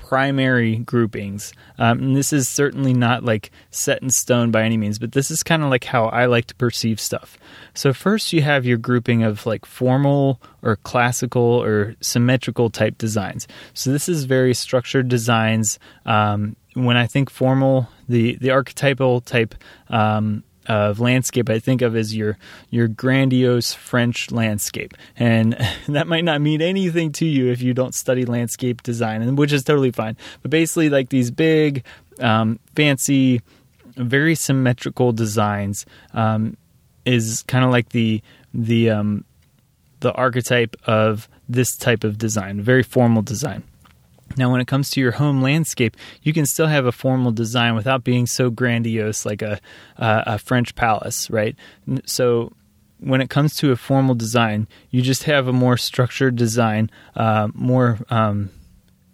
primary 0.08 0.76
groupings. 0.76 1.52
Um, 1.78 1.98
and 1.98 2.16
this 2.16 2.32
is 2.32 2.48
certainly 2.48 2.94
not 2.94 3.24
like 3.24 3.50
set 3.70 4.02
in 4.02 4.10
stone 4.10 4.52
by 4.52 4.62
any 4.62 4.76
means, 4.76 5.00
but 5.00 5.12
this 5.12 5.32
is 5.32 5.42
kind 5.42 5.64
of 5.64 5.70
like 5.70 5.82
how 5.82 6.04
I 6.06 6.26
like 6.26 6.46
to 6.46 6.54
perceive 6.54 7.00
stuff. 7.00 7.36
So, 7.74 7.92
first, 7.92 8.32
you 8.32 8.40
have 8.42 8.64
your 8.64 8.78
grouping 8.78 9.24
of 9.24 9.46
like 9.46 9.66
formal 9.66 10.40
or 10.62 10.76
classical 10.76 11.42
or 11.42 11.96
symmetrical 12.00 12.70
type 12.70 12.98
designs. 12.98 13.48
So, 13.74 13.90
this 13.90 14.08
is 14.08 14.24
very 14.24 14.54
structured 14.54 15.08
designs. 15.08 15.78
Um, 16.04 16.54
when 16.74 16.96
I 16.96 17.06
think 17.06 17.28
formal, 17.28 17.88
the, 18.08 18.36
the 18.36 18.50
archetypal 18.50 19.22
type 19.22 19.56
um, 19.88 20.44
of 20.68 21.00
landscape 21.00 21.48
I 21.48 21.58
think 21.58 21.82
of 21.82 21.96
as 21.96 22.14
your 22.14 22.38
your 22.70 22.88
grandiose 22.88 23.72
French 23.72 24.30
landscape, 24.30 24.94
and 25.16 25.56
that 25.88 26.06
might 26.06 26.24
not 26.24 26.40
mean 26.40 26.62
anything 26.62 27.12
to 27.12 27.26
you 27.26 27.50
if 27.50 27.62
you 27.62 27.74
don't 27.74 27.94
study 27.94 28.24
landscape 28.24 28.82
design, 28.82 29.22
and 29.22 29.38
which 29.38 29.52
is 29.52 29.64
totally 29.64 29.90
fine. 29.90 30.16
But 30.42 30.50
basically, 30.50 30.88
like 30.88 31.08
these 31.08 31.30
big, 31.30 31.84
um, 32.20 32.58
fancy, 32.74 33.42
very 33.96 34.34
symmetrical 34.34 35.12
designs 35.12 35.86
um, 36.12 36.56
is 37.04 37.44
kind 37.46 37.64
of 37.64 37.70
like 37.70 37.90
the 37.90 38.22
the 38.52 38.90
um, 38.90 39.24
the 40.00 40.12
archetype 40.12 40.76
of 40.86 41.28
this 41.48 41.76
type 41.76 42.04
of 42.04 42.18
design, 42.18 42.60
very 42.60 42.82
formal 42.82 43.22
design. 43.22 43.62
Now, 44.36 44.50
when 44.50 44.60
it 44.60 44.66
comes 44.66 44.90
to 44.90 45.00
your 45.00 45.12
home 45.12 45.42
landscape, 45.42 45.96
you 46.22 46.32
can 46.32 46.46
still 46.46 46.66
have 46.66 46.86
a 46.86 46.92
formal 46.92 47.32
design 47.32 47.74
without 47.74 48.04
being 48.04 48.26
so 48.26 48.50
grandiose 48.50 49.24
like 49.24 49.42
a, 49.42 49.60
uh, 49.98 50.22
a 50.26 50.38
French 50.38 50.74
palace, 50.74 51.30
right? 51.30 51.56
So, 52.04 52.52
when 52.98 53.20
it 53.20 53.28
comes 53.28 53.54
to 53.56 53.72
a 53.72 53.76
formal 53.76 54.14
design, 54.14 54.68
you 54.90 55.02
just 55.02 55.24
have 55.24 55.48
a 55.48 55.52
more 55.52 55.76
structured 55.76 56.36
design, 56.36 56.90
uh, 57.14 57.48
more 57.52 57.98
um, 58.08 58.50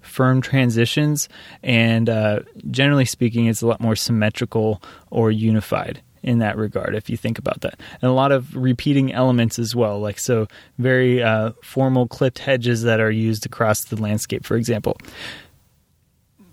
firm 0.00 0.40
transitions, 0.40 1.28
and 1.62 2.08
uh, 2.08 2.40
generally 2.70 3.04
speaking, 3.04 3.46
it's 3.46 3.62
a 3.62 3.66
lot 3.66 3.80
more 3.80 3.96
symmetrical 3.96 4.82
or 5.10 5.30
unified 5.30 6.00
in 6.22 6.38
that 6.38 6.56
regard 6.56 6.94
if 6.94 7.10
you 7.10 7.16
think 7.16 7.38
about 7.38 7.60
that. 7.62 7.78
And 8.00 8.10
a 8.10 8.14
lot 8.14 8.32
of 8.32 8.56
repeating 8.56 9.12
elements 9.12 9.58
as 9.58 9.74
well 9.74 10.00
like 10.00 10.18
so 10.18 10.46
very 10.78 11.22
uh, 11.22 11.52
formal 11.62 12.06
clipped 12.06 12.38
hedges 12.38 12.82
that 12.82 13.00
are 13.00 13.10
used 13.10 13.46
across 13.46 13.84
the 13.84 14.00
landscape 14.00 14.44
for 14.44 14.56
example. 14.56 14.96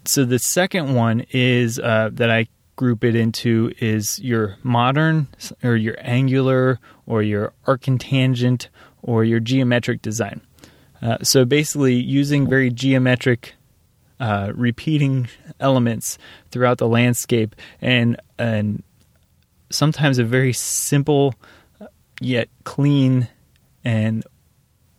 So 0.05 0.25
the 0.25 0.39
second 0.39 0.95
one 0.95 1.25
is 1.31 1.79
uh, 1.79 2.09
that 2.13 2.29
i 2.31 2.47
group 2.79 3.03
it 3.03 3.13
into 3.13 3.73
is 3.79 4.19
your 4.19 4.55
modern 4.63 5.27
or 5.61 5.75
your 5.75 5.97
angular 5.99 6.79
or 7.05 7.21
your 7.21 7.51
arctangent 7.67 8.69
or 9.01 9.25
your 9.25 9.41
geometric 9.41 10.01
design. 10.01 10.39
Uh, 11.01 11.17
so 11.21 11.43
basically, 11.43 11.95
using 11.95 12.47
very 12.47 12.69
geometric, 12.69 13.55
uh, 14.21 14.53
repeating 14.55 15.27
elements 15.59 16.17
throughout 16.51 16.77
the 16.77 16.87
landscape, 16.87 17.53
and 17.81 18.17
and 18.37 18.81
sometimes 19.69 20.17
a 20.19 20.23
very 20.23 20.53
simple 20.53 21.33
yet 22.21 22.49
clean 22.63 23.27
and 23.83 24.23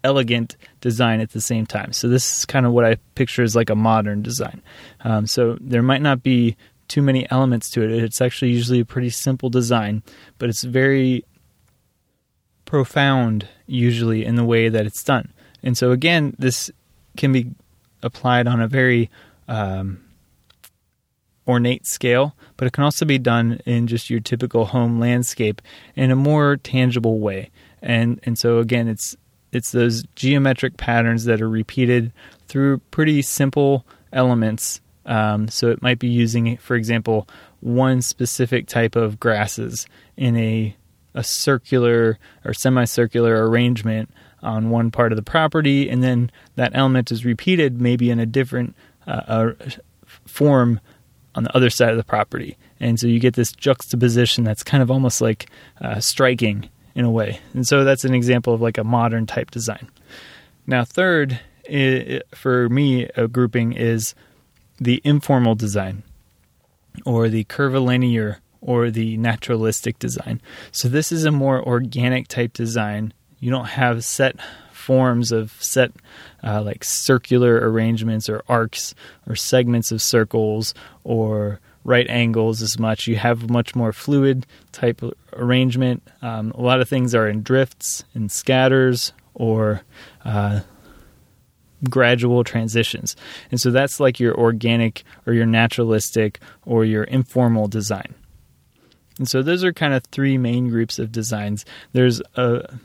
elegant 0.03 0.57
design 0.81 1.21
at 1.21 1.31
the 1.31 1.41
same 1.41 1.67
time. 1.67 1.93
So 1.93 2.09
this 2.09 2.39
is 2.39 2.45
kind 2.47 2.67
of 2.67 2.73
what 2.73 2.85
I 2.85 2.97
picture 3.15 3.43
as 3.43 3.55
like 3.55 3.71
a 3.71 3.75
modern 3.75 4.23
design. 4.23 4.63
Um, 5.03 5.27
so 5.27 5.59
there 5.61 5.83
might 5.83 6.03
not 6.03 6.23
be 6.23 6.57
too 6.89 7.03
many 7.03 7.31
elements 7.31 7.71
to 7.71 7.83
it. 7.83 7.91
It's 7.91 8.21
actually 8.21 8.51
usually 8.51 8.81
a 8.81 8.85
pretty 8.85 9.11
simple 9.11 9.51
design, 9.51 10.03
but 10.39 10.49
it's 10.49 10.63
very 10.63 11.25
profound 12.65 13.49
usually 13.67 14.25
in 14.25 14.37
the 14.37 14.45
way 14.45 14.69
that 14.69 14.87
it's 14.87 15.05
done. 15.05 15.33
And 15.63 15.77
so, 15.77 15.93
again, 15.93 16.35
this 16.39 16.71
can 17.17 17.33
be 17.33 17.51
applied 18.03 18.49
on 18.49 18.61
a 18.61 18.67
very 18.67 19.11
um, 19.47 20.01
ornate 21.51 21.87
scale, 21.87 22.35
but 22.57 22.67
it 22.67 22.73
can 22.73 22.85
also 22.85 23.05
be 23.05 23.19
done 23.19 23.61
in 23.67 23.87
just 23.87 24.09
your 24.09 24.21
typical 24.21 24.67
home 24.67 25.01
landscape 25.01 25.61
in 25.97 26.11
a 26.11 26.17
more 26.17 26.57
tangible 26.57 27.19
way. 27.19 27.51
And 27.83 28.21
and 28.23 28.39
so 28.39 28.59
again, 28.59 28.89
it's 28.89 29.17
it's 29.53 29.73
those 29.73 30.05
geometric 30.15 30.77
patterns 30.77 31.25
that 31.25 31.43
are 31.43 31.49
repeated 31.49 32.13
through 32.47 32.79
pretty 32.91 33.23
simple 33.23 33.85
elements. 34.13 34.81
Um, 35.07 35.49
so 35.49 35.71
it 35.71 35.83
might 35.83 35.99
be 35.99 36.09
using, 36.09 36.57
for 36.59 36.77
example, 36.77 37.27
one 37.61 38.01
specific 38.01 38.67
type 38.67 38.97
of 38.97 39.19
grasses 39.19 39.87
in 40.17 40.37
a 40.37 40.77
a 41.15 41.25
circular 41.25 42.19
or 42.45 42.55
semicircular 42.55 43.49
arrangement 43.49 44.11
on 44.43 44.71
one 44.71 44.91
part 44.91 45.11
of 45.13 45.17
the 45.17 45.23
property, 45.23 45.91
and 45.91 46.03
then 46.03 46.31
that 46.55 46.71
element 46.75 47.11
is 47.11 47.25
repeated 47.25 47.81
maybe 47.81 48.11
in 48.11 48.21
a 48.21 48.27
different 48.27 48.77
uh, 49.07 49.51
form 50.25 50.81
on 51.41 51.45
the 51.45 51.57
other 51.57 51.71
side 51.71 51.89
of 51.89 51.97
the 51.97 52.05
property. 52.05 52.59
And 52.81 53.01
so 53.01 53.07
you 53.07 53.19
get 53.19 53.33
this 53.33 53.51
juxtaposition 53.51 54.45
that's 54.45 54.63
kind 54.63 54.83
of 54.83 54.91
almost 54.91 55.23
like 55.23 55.49
uh, 55.81 55.99
striking 55.99 56.69
in 56.95 57.07
a 57.07 57.11
way. 57.11 57.41
And 57.55 57.67
so 57.67 57.83
that's 57.83 58.05
an 58.05 58.13
example 58.13 58.53
of 58.53 58.61
like 58.61 58.77
a 58.77 58.85
modern 58.85 59.25
type 59.25 59.51
design. 59.51 59.89
Now, 60.67 60.85
third, 60.85 61.41
it, 61.65 62.27
for 62.35 62.69
me, 62.69 63.09
a 63.17 63.27
grouping 63.27 63.73
is 63.73 64.15
the 64.79 65.01
informal 65.03 65.55
design 65.55 66.03
or 67.07 67.31
the 67.31 67.45
curvilinear 67.45 68.41
or 68.61 68.91
the 68.91 69.17
naturalistic 69.17 69.99
design. 69.99 70.43
So 70.73 70.91
this 70.91 71.11
is 71.11 71.25
a 71.25 71.31
more 71.31 71.67
organic 71.67 72.29
type 72.29 72.53
design 72.53 73.15
you 73.39 73.51
don't 73.51 73.65
have 73.65 74.05
set 74.05 74.37
forms 74.81 75.31
of 75.31 75.53
set 75.63 75.93
uh, 76.43 76.63
like 76.63 76.83
circular 76.83 77.57
arrangements 77.57 78.29
or 78.29 78.43
arcs 78.49 78.95
or 79.29 79.37
segments 79.37 79.93
of 79.93 80.03
circles 80.03 80.75
or 81.05 81.61
right 81.85 82.09
angles 82.09 82.63
as 82.63 82.79
much. 82.79 83.07
You 83.07 83.17
have 83.17 83.51
much 83.51 83.75
more 83.75 83.93
fluid 83.93 84.47
type 84.73 85.03
arrangement. 85.33 86.03
Um, 86.23 86.51
a 86.53 86.61
lot 86.61 86.81
of 86.81 86.89
things 86.89 87.15
are 87.15 87.29
in 87.29 87.43
drifts 87.43 88.05
and 88.15 88.31
scatters 88.31 89.13
or 89.35 89.83
uh, 90.25 90.61
gradual 91.89 92.45
transitions. 92.45 93.17
And 93.51 93.61
so 93.61 93.71
that's 93.71 94.01
like 94.01 94.21
your 94.21 94.37
organic 94.39 95.05
or 95.27 95.33
your 95.33 95.47
naturalistic 95.47 96.41
or 96.67 96.85
your 96.85 97.05
informal 97.05 97.69
design. 97.69 98.15
And 99.19 99.29
so 99.29 99.43
those 99.43 99.65
are 99.65 99.73
kind 99.73 99.95
of 99.95 100.05
three 100.05 100.39
main 100.39 100.69
groups 100.69 100.99
of 100.99 101.13
designs. 101.13 101.65
There's 101.93 102.21
a 102.37 102.79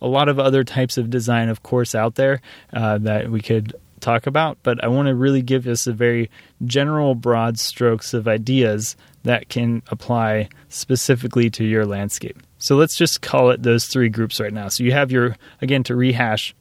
a 0.00 0.08
lot 0.08 0.28
of 0.28 0.38
other 0.38 0.64
types 0.64 0.98
of 0.98 1.10
design, 1.10 1.48
of 1.48 1.62
course, 1.62 1.94
out 1.94 2.14
there 2.14 2.40
uh, 2.72 2.98
that 2.98 3.30
we 3.30 3.40
could 3.40 3.74
talk 4.00 4.26
about, 4.26 4.58
but 4.62 4.82
I 4.82 4.88
want 4.88 5.08
to 5.08 5.14
really 5.14 5.42
give 5.42 5.66
us 5.66 5.86
a 5.86 5.92
very 5.92 6.30
general, 6.64 7.14
broad 7.14 7.58
strokes 7.58 8.14
of 8.14 8.26
ideas 8.26 8.96
that 9.24 9.48
can 9.48 9.82
apply 9.88 10.48
specifically 10.68 11.50
to 11.50 11.64
your 11.64 11.84
landscape. 11.84 12.42
So 12.58 12.76
let's 12.76 12.96
just 12.96 13.20
call 13.20 13.50
it 13.50 13.62
those 13.62 13.86
three 13.86 14.08
groups 14.08 14.40
right 14.40 14.52
now. 14.52 14.68
So 14.68 14.84
you 14.84 14.92
have 14.92 15.12
your, 15.12 15.36
again, 15.60 15.82
to 15.84 15.94
rehash, 15.94 16.54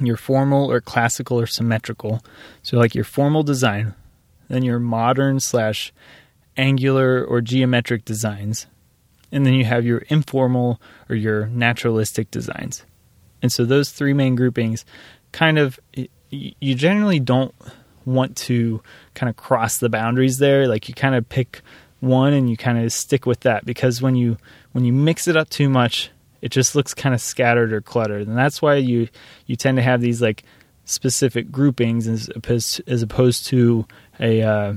your 0.00 0.16
formal 0.16 0.70
or 0.70 0.80
classical 0.80 1.38
or 1.38 1.46
symmetrical. 1.46 2.22
So, 2.62 2.78
like 2.78 2.94
your 2.94 3.04
formal 3.04 3.42
design, 3.42 3.94
then 4.48 4.64
your 4.64 4.80
modern 4.80 5.40
slash 5.40 5.92
angular 6.56 7.24
or 7.24 7.40
geometric 7.40 8.04
designs, 8.04 8.66
and 9.34 9.44
then 9.44 9.52
you 9.52 9.64
have 9.64 9.84
your 9.84 9.98
informal 10.08 10.80
or 11.10 11.16
your 11.16 11.46
naturalistic 11.48 12.30
designs. 12.30 12.84
And 13.42 13.52
so 13.52 13.64
those 13.64 13.90
three 13.90 14.14
main 14.14 14.36
groupings 14.36 14.86
kind 15.32 15.58
of 15.58 15.78
you 16.30 16.74
generally 16.74 17.18
don't 17.18 17.54
want 18.06 18.36
to 18.36 18.80
kind 19.14 19.28
of 19.28 19.36
cross 19.36 19.78
the 19.78 19.88
boundaries 19.88 20.38
there. 20.38 20.68
Like 20.68 20.88
you 20.88 20.94
kind 20.94 21.14
of 21.14 21.28
pick 21.28 21.60
one 22.00 22.32
and 22.32 22.48
you 22.48 22.56
kind 22.56 22.78
of 22.78 22.92
stick 22.92 23.26
with 23.26 23.40
that 23.40 23.66
because 23.66 24.00
when 24.00 24.14
you 24.14 24.38
when 24.72 24.84
you 24.84 24.92
mix 24.92 25.26
it 25.26 25.36
up 25.36 25.50
too 25.50 25.68
much 25.68 26.10
it 26.40 26.50
just 26.50 26.74
looks 26.74 26.92
kind 26.92 27.14
of 27.14 27.20
scattered 27.20 27.72
or 27.72 27.80
cluttered. 27.80 28.28
And 28.28 28.36
that's 28.36 28.62
why 28.62 28.76
you 28.76 29.08
you 29.46 29.56
tend 29.56 29.78
to 29.78 29.82
have 29.82 30.00
these 30.00 30.22
like 30.22 30.44
specific 30.84 31.50
groupings 31.50 32.06
as 32.06 32.30
opposed 32.36 32.82
as 32.86 33.02
opposed 33.02 33.46
to 33.46 33.86
a 34.20 34.42
uh, 34.42 34.74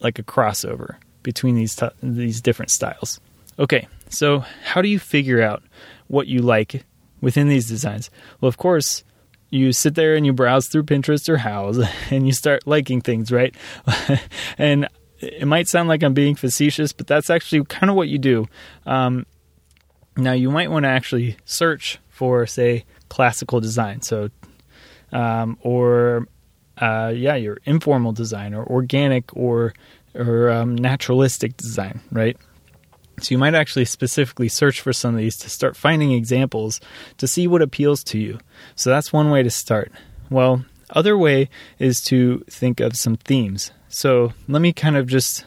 like 0.00 0.18
a 0.18 0.22
crossover 0.22 0.94
between 1.22 1.56
these 1.56 1.74
t- 1.74 1.88
these 2.02 2.40
different 2.40 2.70
styles 2.70 3.20
Okay, 3.58 3.86
so 4.08 4.40
how 4.64 4.82
do 4.82 4.88
you 4.88 4.98
figure 4.98 5.40
out 5.42 5.62
what 6.08 6.26
you 6.26 6.40
like 6.40 6.84
within 7.20 7.48
these 7.48 7.68
designs? 7.68 8.10
Well, 8.40 8.48
of 8.48 8.56
course, 8.56 9.04
you 9.50 9.72
sit 9.72 9.94
there 9.94 10.14
and 10.16 10.26
you 10.26 10.32
browse 10.32 10.66
through 10.66 10.84
Pinterest 10.84 11.28
or 11.28 11.36
Houzz 11.38 11.88
and 12.10 12.26
you 12.26 12.32
start 12.32 12.66
liking 12.66 13.00
things, 13.00 13.30
right? 13.30 13.54
and 14.58 14.88
it 15.20 15.46
might 15.46 15.68
sound 15.68 15.88
like 15.88 16.02
I'm 16.02 16.14
being 16.14 16.34
facetious, 16.34 16.92
but 16.92 17.06
that's 17.06 17.30
actually 17.30 17.64
kind 17.64 17.90
of 17.90 17.96
what 17.96 18.08
you 18.08 18.18
do. 18.18 18.46
Um, 18.86 19.26
now, 20.16 20.32
you 20.32 20.50
might 20.50 20.70
want 20.70 20.84
to 20.84 20.90
actually 20.90 21.36
search 21.44 21.98
for, 22.08 22.46
say, 22.46 22.84
classical 23.08 23.60
design. 23.60 24.02
So, 24.02 24.30
um, 25.12 25.58
or 25.60 26.28
uh, 26.78 27.12
yeah, 27.14 27.34
your 27.36 27.58
informal 27.64 28.12
design 28.12 28.54
or 28.54 28.64
organic 28.64 29.36
or 29.36 29.74
or 30.14 30.50
um, 30.50 30.76
naturalistic 30.76 31.56
design, 31.56 32.00
right? 32.12 32.36
So 33.20 33.34
you 33.34 33.38
might 33.38 33.54
actually 33.54 33.84
specifically 33.84 34.48
search 34.48 34.80
for 34.80 34.92
some 34.92 35.14
of 35.14 35.20
these 35.20 35.36
to 35.38 35.50
start 35.50 35.76
finding 35.76 36.12
examples 36.12 36.80
to 37.18 37.28
see 37.28 37.46
what 37.46 37.62
appeals 37.62 38.02
to 38.04 38.18
you. 38.18 38.38
So 38.74 38.90
that's 38.90 39.12
one 39.12 39.30
way 39.30 39.42
to 39.42 39.50
start. 39.50 39.92
Well, 40.30 40.64
other 40.90 41.16
way 41.16 41.48
is 41.78 42.00
to 42.04 42.44
think 42.50 42.80
of 42.80 42.96
some 42.96 43.16
themes. 43.16 43.70
So 43.88 44.32
let 44.48 44.60
me 44.60 44.72
kind 44.72 44.96
of 44.96 45.06
just 45.06 45.44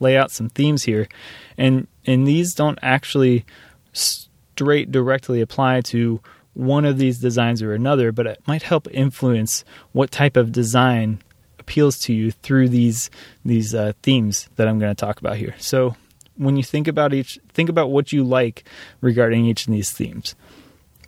lay 0.00 0.16
out 0.16 0.30
some 0.30 0.48
themes 0.48 0.82
here. 0.84 1.08
And 1.56 1.86
and 2.06 2.26
these 2.26 2.54
don't 2.54 2.78
actually 2.82 3.44
straight 3.92 4.90
directly 4.90 5.40
apply 5.40 5.80
to 5.82 6.20
one 6.54 6.84
of 6.84 6.98
these 6.98 7.18
designs 7.18 7.62
or 7.62 7.72
another, 7.72 8.12
but 8.12 8.26
it 8.26 8.42
might 8.46 8.62
help 8.62 8.86
influence 8.90 9.64
what 9.92 10.10
type 10.10 10.36
of 10.36 10.52
design 10.52 11.22
appeals 11.58 11.98
to 12.00 12.12
you 12.12 12.30
through 12.30 12.68
these 12.68 13.08
these 13.44 13.74
uh, 13.74 13.92
themes 14.02 14.48
that 14.56 14.68
I'm 14.68 14.78
going 14.78 14.94
to 14.94 15.00
talk 15.00 15.20
about 15.20 15.36
here. 15.36 15.54
So 15.58 15.96
when 16.42 16.56
you 16.56 16.62
think 16.62 16.88
about 16.88 17.14
each 17.14 17.38
think 17.48 17.68
about 17.68 17.90
what 17.90 18.12
you 18.12 18.24
like 18.24 18.64
regarding 19.00 19.44
each 19.46 19.66
of 19.66 19.72
these 19.72 19.90
themes. 19.90 20.34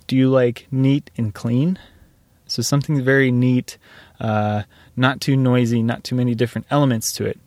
Do 0.07 0.15
you 0.15 0.29
like 0.29 0.67
neat 0.71 1.09
and 1.17 1.33
clean? 1.33 1.79
So 2.47 2.61
something 2.61 3.03
very 3.03 3.31
neat 3.31 3.77
uh, 4.19 4.63
not 4.95 5.19
too 5.19 5.35
noisy 5.35 5.81
not 5.81 6.03
too 6.03 6.15
many 6.15 6.35
different 6.35 6.67
elements 6.69 7.11
to 7.13 7.25
it. 7.25 7.39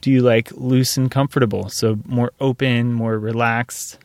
Do 0.00 0.10
you 0.10 0.22
like 0.22 0.52
loose 0.52 0.96
and 0.96 1.10
comfortable? 1.10 1.68
So 1.68 1.98
more 2.04 2.32
open 2.40 2.92
more 2.92 3.18
relaxed 3.18 3.98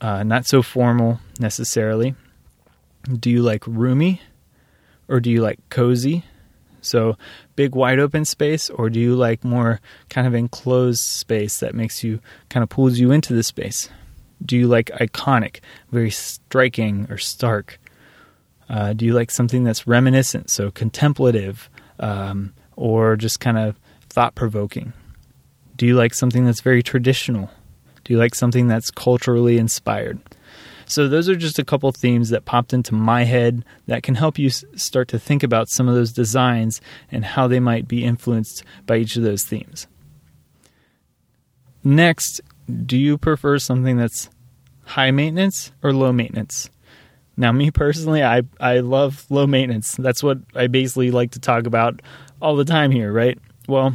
uh, 0.00 0.22
not 0.22 0.46
so 0.46 0.62
formal 0.62 1.20
necessarily. 1.38 2.14
Do 3.18 3.30
you 3.30 3.42
like 3.42 3.66
roomy? 3.66 4.20
Or 5.08 5.20
do 5.20 5.30
you 5.30 5.42
like 5.42 5.58
cozy? 5.70 6.24
So, 6.80 7.16
big 7.60 7.74
wide 7.74 7.98
open 7.98 8.24
space, 8.24 8.70
or 8.70 8.88
do 8.88 8.98
you 8.98 9.14
like 9.14 9.44
more 9.44 9.82
kind 10.08 10.26
of 10.26 10.34
enclosed 10.34 11.02
space 11.02 11.60
that 11.60 11.74
makes 11.74 12.02
you 12.02 12.18
kind 12.48 12.62
of 12.62 12.70
pulls 12.70 12.98
you 12.98 13.10
into 13.10 13.34
the 13.34 13.42
space? 13.42 13.90
Do 14.42 14.56
you 14.56 14.66
like 14.66 14.86
iconic, 14.98 15.60
very 15.92 16.10
striking 16.10 17.06
or 17.10 17.18
stark? 17.18 17.78
Uh, 18.70 18.94
do 18.94 19.04
you 19.04 19.12
like 19.12 19.30
something 19.30 19.62
that's 19.62 19.86
reminiscent, 19.86 20.48
so 20.48 20.70
contemplative, 20.70 21.68
um, 21.98 22.54
or 22.76 23.14
just 23.14 23.40
kind 23.40 23.58
of 23.58 23.76
thought 24.08 24.34
provoking? 24.34 24.94
Do 25.76 25.84
you 25.84 25.96
like 25.96 26.14
something 26.14 26.46
that's 26.46 26.62
very 26.62 26.82
traditional? 26.82 27.50
Do 28.04 28.14
you 28.14 28.18
like 28.18 28.34
something 28.34 28.68
that's 28.68 28.90
culturally 28.90 29.58
inspired? 29.58 30.18
So, 30.90 31.06
those 31.06 31.28
are 31.28 31.36
just 31.36 31.60
a 31.60 31.64
couple 31.64 31.92
themes 31.92 32.30
that 32.30 32.46
popped 32.46 32.72
into 32.72 32.94
my 32.94 33.22
head 33.22 33.64
that 33.86 34.02
can 34.02 34.16
help 34.16 34.40
you 34.40 34.50
start 34.50 35.06
to 35.08 35.20
think 35.20 35.44
about 35.44 35.68
some 35.70 35.88
of 35.88 35.94
those 35.94 36.12
designs 36.12 36.80
and 37.12 37.24
how 37.24 37.46
they 37.46 37.60
might 37.60 37.86
be 37.86 38.04
influenced 38.04 38.64
by 38.86 38.96
each 38.96 39.14
of 39.14 39.22
those 39.22 39.44
themes. 39.44 39.86
Next, 41.84 42.40
do 42.86 42.98
you 42.98 43.18
prefer 43.18 43.60
something 43.60 43.98
that's 43.98 44.30
high 44.82 45.12
maintenance 45.12 45.70
or 45.80 45.92
low 45.92 46.12
maintenance? 46.12 46.68
Now, 47.36 47.52
me 47.52 47.70
personally, 47.70 48.24
I, 48.24 48.42
I 48.58 48.80
love 48.80 49.26
low 49.30 49.46
maintenance. 49.46 49.94
That's 49.94 50.24
what 50.24 50.38
I 50.56 50.66
basically 50.66 51.12
like 51.12 51.30
to 51.30 51.38
talk 51.38 51.66
about 51.66 52.02
all 52.42 52.56
the 52.56 52.64
time 52.64 52.90
here, 52.90 53.12
right? 53.12 53.38
Well, 53.68 53.94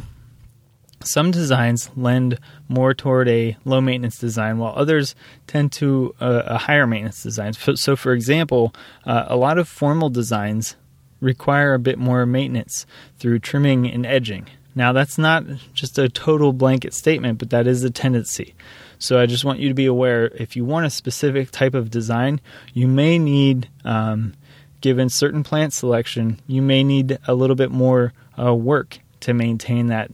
some 1.06 1.30
designs 1.30 1.90
lend 1.96 2.38
more 2.68 2.94
toward 2.94 3.28
a 3.28 3.56
low 3.64 3.80
maintenance 3.80 4.18
design, 4.18 4.58
while 4.58 4.74
others 4.76 5.14
tend 5.46 5.72
to 5.72 6.14
a, 6.20 6.30
a 6.46 6.58
higher 6.58 6.86
maintenance 6.86 7.22
design. 7.22 7.52
So, 7.52 7.96
for 7.96 8.12
example, 8.12 8.74
uh, 9.04 9.26
a 9.28 9.36
lot 9.36 9.58
of 9.58 9.68
formal 9.68 10.10
designs 10.10 10.76
require 11.20 11.74
a 11.74 11.78
bit 11.78 11.98
more 11.98 12.26
maintenance 12.26 12.86
through 13.18 13.38
trimming 13.38 13.90
and 13.90 14.04
edging. 14.04 14.46
Now, 14.74 14.92
that's 14.92 15.16
not 15.16 15.44
just 15.72 15.98
a 15.98 16.08
total 16.08 16.52
blanket 16.52 16.92
statement, 16.92 17.38
but 17.38 17.50
that 17.50 17.66
is 17.66 17.82
a 17.82 17.90
tendency. 17.90 18.54
So 18.98 19.18
I 19.18 19.26
just 19.26 19.44
want 19.44 19.58
you 19.58 19.68
to 19.68 19.74
be 19.74 19.86
aware 19.86 20.26
if 20.26 20.56
you 20.56 20.64
want 20.64 20.86
a 20.86 20.90
specific 20.90 21.50
type 21.50 21.74
of 21.74 21.90
design, 21.90 22.40
you 22.74 22.86
may 22.86 23.18
need, 23.18 23.68
um, 23.84 24.34
given 24.82 25.08
certain 25.08 25.42
plant 25.42 25.72
selection, 25.72 26.40
you 26.46 26.60
may 26.60 26.84
need 26.84 27.18
a 27.26 27.34
little 27.34 27.56
bit 27.56 27.70
more 27.70 28.12
uh, 28.38 28.54
work 28.54 28.98
to 29.20 29.32
maintain 29.32 29.86
that 29.86 30.10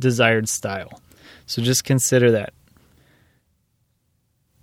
desired 0.00 0.48
style. 0.48 1.00
So 1.46 1.62
just 1.62 1.84
consider 1.84 2.30
that. 2.32 2.52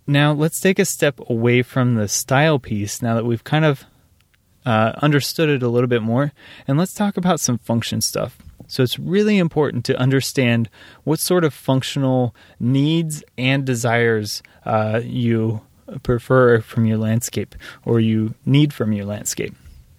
Now 0.05 0.31
let's 0.31 0.59
take 0.59 0.79
a 0.79 0.85
step 0.85 1.19
away 1.29 1.61
from 1.61 1.95
the 1.95 2.07
style 2.07 2.59
piece 2.59 3.01
now 3.01 3.15
that 3.15 3.25
we've 3.25 3.43
kind 3.43 3.65
of 3.65 3.85
uh, 4.65 4.93
understood 5.01 5.49
it 5.49 5.63
a 5.63 5.69
little 5.69 5.87
bit 5.87 6.01
more, 6.01 6.33
and 6.67 6.77
let's 6.77 6.93
talk 6.93 7.15
about 7.17 7.39
some 7.39 7.57
function 7.57 8.01
stuff. 8.01 8.37
So 8.67 8.83
it's 8.83 8.99
really 8.99 9.37
important 9.37 9.85
to 9.85 9.97
understand 9.97 10.69
what 11.05 11.19
sort 11.19 11.45
of 11.45 11.53
functional 11.53 12.35
needs 12.59 13.23
and 13.37 13.65
desires 13.65 14.43
uh, 14.65 15.01
you 15.03 15.61
prefer 16.03 16.59
from 16.59 16.85
your 16.85 16.97
landscape 16.97 17.55
or 17.85 18.01
you 18.01 18.35
need 18.45 18.73
from 18.73 18.91
your 18.91 19.05
landscape. 19.05 19.55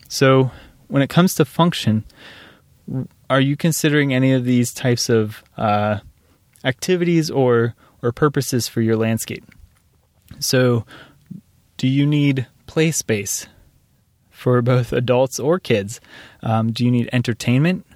So 0.08 0.50
when 0.88 1.02
it 1.02 1.08
comes 1.08 1.34
to 1.36 1.44
function, 1.46 2.04
are 3.28 3.40
you 3.40 3.56
considering 3.56 4.14
any 4.14 4.32
of 4.32 4.44
these 4.44 4.72
types 4.72 5.08
of 5.08 5.42
uh, 5.56 5.98
activities 6.64 7.30
or 7.30 7.74
or 8.02 8.12
purposes 8.12 8.68
for 8.68 8.80
your 8.80 8.96
landscape? 8.96 9.44
So, 10.38 10.84
do 11.76 11.88
you 11.88 12.06
need 12.06 12.46
play 12.66 12.90
space 12.90 13.46
for 14.30 14.62
both 14.62 14.92
adults 14.92 15.40
or 15.40 15.58
kids? 15.58 16.00
Um, 16.42 16.72
do 16.72 16.84
you 16.84 16.90
need 16.90 17.08
entertainment? 17.12 17.86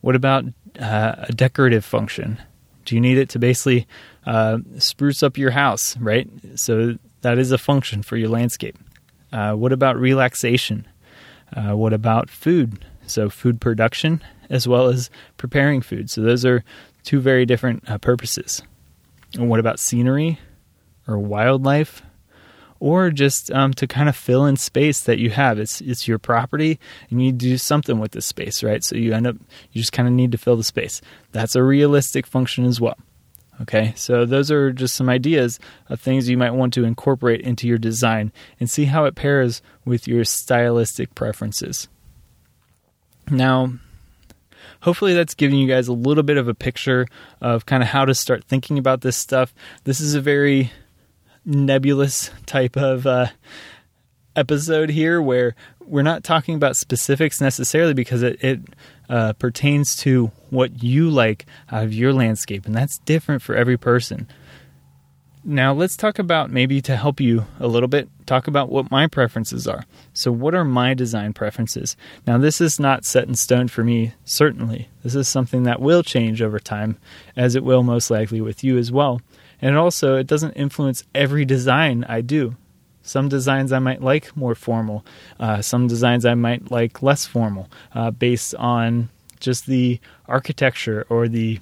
What 0.00 0.14
about 0.14 0.44
uh, 0.78 1.14
a 1.18 1.32
decorative 1.32 1.84
function? 1.84 2.40
Do 2.84 2.94
you 2.94 3.00
need 3.00 3.18
it 3.18 3.28
to 3.30 3.38
basically 3.38 3.86
uh, 4.24 4.58
spruce 4.78 5.22
up 5.22 5.36
your 5.36 5.50
house, 5.50 5.96
right? 5.98 6.28
So 6.54 6.96
that 7.22 7.38
is 7.38 7.52
a 7.52 7.58
function 7.58 8.02
for 8.02 8.16
your 8.16 8.28
landscape. 8.28 8.78
Uh, 9.32 9.52
what 9.52 9.72
about 9.72 9.98
relaxation? 9.98 10.86
Uh, 11.54 11.76
what 11.76 11.92
about 11.92 12.30
food? 12.30 12.84
So, 13.08 13.28
food 13.28 13.60
production 13.60 14.22
as 14.50 14.66
well 14.66 14.88
as 14.88 15.10
preparing 15.36 15.80
food. 15.80 16.10
So, 16.10 16.22
those 16.22 16.44
are 16.44 16.64
two 17.04 17.20
very 17.20 17.46
different 17.46 17.88
uh, 17.88 17.98
purposes. 17.98 18.62
And 19.34 19.48
what 19.48 19.60
about 19.60 19.80
scenery 19.80 20.38
or 21.06 21.18
wildlife? 21.18 22.02
or 22.80 23.10
just 23.10 23.50
um, 23.50 23.72
to 23.74 23.86
kind 23.86 24.08
of 24.08 24.16
fill 24.16 24.46
in 24.46 24.56
space 24.56 25.00
that 25.02 25.18
you 25.18 25.30
have. 25.30 25.58
It's 25.58 25.80
it's 25.80 26.06
your 26.06 26.18
property, 26.18 26.78
and 27.10 27.22
you 27.22 27.32
do 27.32 27.58
something 27.58 27.98
with 27.98 28.12
the 28.12 28.22
space, 28.22 28.62
right? 28.62 28.82
So 28.84 28.96
you 28.96 29.12
end 29.12 29.26
up 29.26 29.36
you 29.72 29.80
just 29.80 29.92
kind 29.92 30.08
of 30.08 30.14
need 30.14 30.32
to 30.32 30.38
fill 30.38 30.56
the 30.56 30.64
space. 30.64 31.00
That's 31.32 31.56
a 31.56 31.62
realistic 31.62 32.26
function 32.26 32.64
as 32.64 32.80
well. 32.80 32.96
Okay, 33.60 33.92
so 33.96 34.24
those 34.24 34.52
are 34.52 34.72
just 34.72 34.94
some 34.94 35.08
ideas 35.08 35.58
of 35.88 36.00
things 36.00 36.28
you 36.28 36.38
might 36.38 36.52
want 36.54 36.72
to 36.74 36.84
incorporate 36.84 37.40
into 37.40 37.66
your 37.66 37.78
design 37.78 38.32
and 38.60 38.70
see 38.70 38.84
how 38.84 39.04
it 39.04 39.16
pairs 39.16 39.62
with 39.84 40.06
your 40.06 40.24
stylistic 40.24 41.12
preferences. 41.16 41.88
Now, 43.30 43.72
hopefully 44.80 45.14
that's 45.14 45.34
giving 45.34 45.58
you 45.58 45.68
guys 45.68 45.88
a 45.88 45.92
little 45.92 46.22
bit 46.22 46.36
of 46.36 46.48
a 46.48 46.54
picture 46.54 47.06
of 47.40 47.66
kind 47.66 47.82
of 47.82 47.88
how 47.88 48.04
to 48.04 48.14
start 48.14 48.44
thinking 48.44 48.78
about 48.78 49.00
this 49.00 49.16
stuff. 49.16 49.54
This 49.84 50.00
is 50.00 50.14
a 50.14 50.20
very 50.20 50.72
nebulous 51.44 52.30
type 52.46 52.76
of 52.76 53.06
uh, 53.06 53.28
episode 54.36 54.90
here 54.90 55.20
where 55.20 55.54
we're 55.80 56.02
not 56.02 56.22
talking 56.22 56.54
about 56.54 56.76
specifics 56.76 57.40
necessarily 57.40 57.94
because 57.94 58.22
it, 58.22 58.42
it 58.44 58.60
uh, 59.08 59.32
pertains 59.34 59.96
to 59.96 60.30
what 60.50 60.82
you 60.82 61.10
like 61.10 61.46
out 61.70 61.84
of 61.84 61.94
your 61.94 62.12
landscape, 62.12 62.66
and 62.66 62.74
that's 62.74 62.98
different 62.98 63.42
for 63.42 63.54
every 63.54 63.76
person. 63.76 64.28
Now, 65.50 65.72
let's 65.72 65.96
talk 65.96 66.18
about 66.18 66.50
maybe 66.50 66.82
to 66.82 66.94
help 66.94 67.22
you 67.22 67.46
a 67.58 67.66
little 67.66 67.88
bit, 67.88 68.10
talk 68.26 68.48
about 68.48 68.68
what 68.68 68.90
my 68.90 69.06
preferences 69.06 69.66
are. 69.66 69.86
So, 70.12 70.30
what 70.30 70.54
are 70.54 70.62
my 70.62 70.92
design 70.92 71.32
preferences? 71.32 71.96
Now, 72.26 72.36
this 72.36 72.60
is 72.60 72.78
not 72.78 73.06
set 73.06 73.26
in 73.26 73.34
stone 73.34 73.68
for 73.68 73.82
me, 73.82 74.12
certainly. 74.26 74.90
This 75.02 75.14
is 75.14 75.26
something 75.26 75.62
that 75.62 75.80
will 75.80 76.02
change 76.02 76.42
over 76.42 76.58
time, 76.58 76.98
as 77.34 77.56
it 77.56 77.64
will 77.64 77.82
most 77.82 78.10
likely 78.10 78.42
with 78.42 78.62
you 78.62 78.76
as 78.76 78.92
well. 78.92 79.22
And 79.62 79.78
also, 79.78 80.16
it 80.16 80.26
doesn't 80.26 80.52
influence 80.52 81.04
every 81.14 81.46
design 81.46 82.04
I 82.06 82.20
do. 82.20 82.56
Some 83.00 83.30
designs 83.30 83.72
I 83.72 83.78
might 83.78 84.02
like 84.02 84.36
more 84.36 84.54
formal. 84.54 85.02
Uh, 85.40 85.62
some 85.62 85.86
designs 85.86 86.26
I 86.26 86.34
might 86.34 86.70
like 86.70 87.02
less 87.02 87.24
formal, 87.24 87.70
uh, 87.94 88.10
based 88.10 88.54
on 88.56 89.08
just 89.40 89.64
the 89.64 89.98
architecture 90.26 91.06
or 91.08 91.26
the 91.26 91.60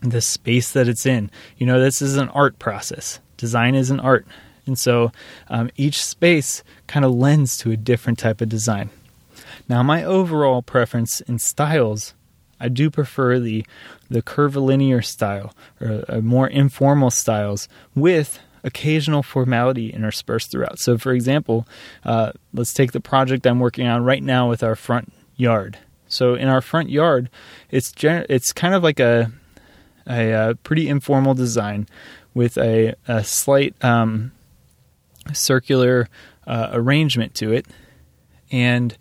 the 0.00 0.20
space 0.20 0.72
that 0.72 0.88
it's 0.88 1.06
in. 1.06 1.30
You 1.56 1.66
know, 1.66 1.80
this 1.80 2.00
is 2.02 2.16
an 2.16 2.28
art 2.30 2.58
process. 2.58 3.20
Design 3.36 3.74
is 3.74 3.90
an 3.90 4.00
art, 4.00 4.26
and 4.66 4.78
so 4.78 5.12
um, 5.48 5.70
each 5.76 6.04
space 6.04 6.62
kind 6.86 7.04
of 7.04 7.12
lends 7.12 7.58
to 7.58 7.70
a 7.70 7.76
different 7.76 8.18
type 8.18 8.40
of 8.40 8.48
design. 8.48 8.90
Now, 9.68 9.82
my 9.82 10.04
overall 10.04 10.62
preference 10.62 11.20
in 11.22 11.38
styles 11.38 12.14
I 12.60 12.68
do 12.68 12.90
prefer 12.90 13.38
the 13.38 13.64
the 14.08 14.22
curvilinear 14.22 15.02
style 15.02 15.52
or 15.80 16.04
uh, 16.08 16.20
more 16.20 16.46
informal 16.46 17.10
styles 17.10 17.68
with 17.94 18.38
occasional 18.62 19.22
formality 19.22 19.90
interspersed 19.90 20.50
throughout. 20.50 20.78
So, 20.78 20.96
for 20.96 21.12
example, 21.12 21.66
uh, 22.04 22.32
let's 22.54 22.72
take 22.72 22.92
the 22.92 23.00
project 23.00 23.46
I'm 23.46 23.60
working 23.60 23.86
on 23.86 24.04
right 24.04 24.22
now 24.22 24.48
with 24.48 24.62
our 24.62 24.76
front 24.76 25.12
yard. 25.36 25.78
So, 26.08 26.34
in 26.34 26.48
our 26.48 26.60
front 26.60 26.88
yard, 26.88 27.30
it's 27.70 27.92
gen- 27.92 28.26
it's 28.28 28.52
kind 28.52 28.74
of 28.74 28.82
like 28.82 29.00
a 29.00 29.32
a, 30.06 30.32
uh, 30.32 30.54
pretty 30.62 30.88
informal 30.88 31.34
design 31.34 31.88
with 32.34 32.56
a, 32.58 32.94
a 33.08 33.24
slight 33.24 33.74
um, 33.84 34.32
circular 35.32 36.08
uh, 36.46 36.70
arrangement 36.72 37.34
to 37.34 37.52
it, 37.52 37.66
and 38.50 38.96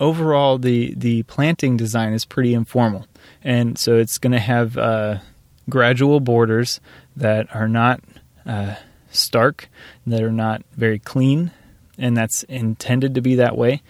overall 0.00 0.58
the 0.58 0.94
the 0.94 1.22
planting 1.24 1.76
design 1.76 2.12
is 2.12 2.24
pretty 2.24 2.52
informal, 2.54 3.06
and 3.42 3.78
so 3.78 3.96
it's 3.96 4.18
going 4.18 4.32
to 4.32 4.40
have 4.40 4.76
uh, 4.76 5.18
gradual 5.68 6.20
borders 6.20 6.80
that 7.16 7.54
are 7.54 7.68
not 7.68 8.00
uh, 8.44 8.74
stark, 9.10 9.68
that 10.06 10.22
are 10.22 10.32
not 10.32 10.62
very 10.76 10.98
clean, 10.98 11.50
and 11.98 12.16
that's 12.16 12.42
intended 12.44 13.14
to 13.14 13.22
be 13.22 13.34
that 13.36 13.56
way. 13.56 13.82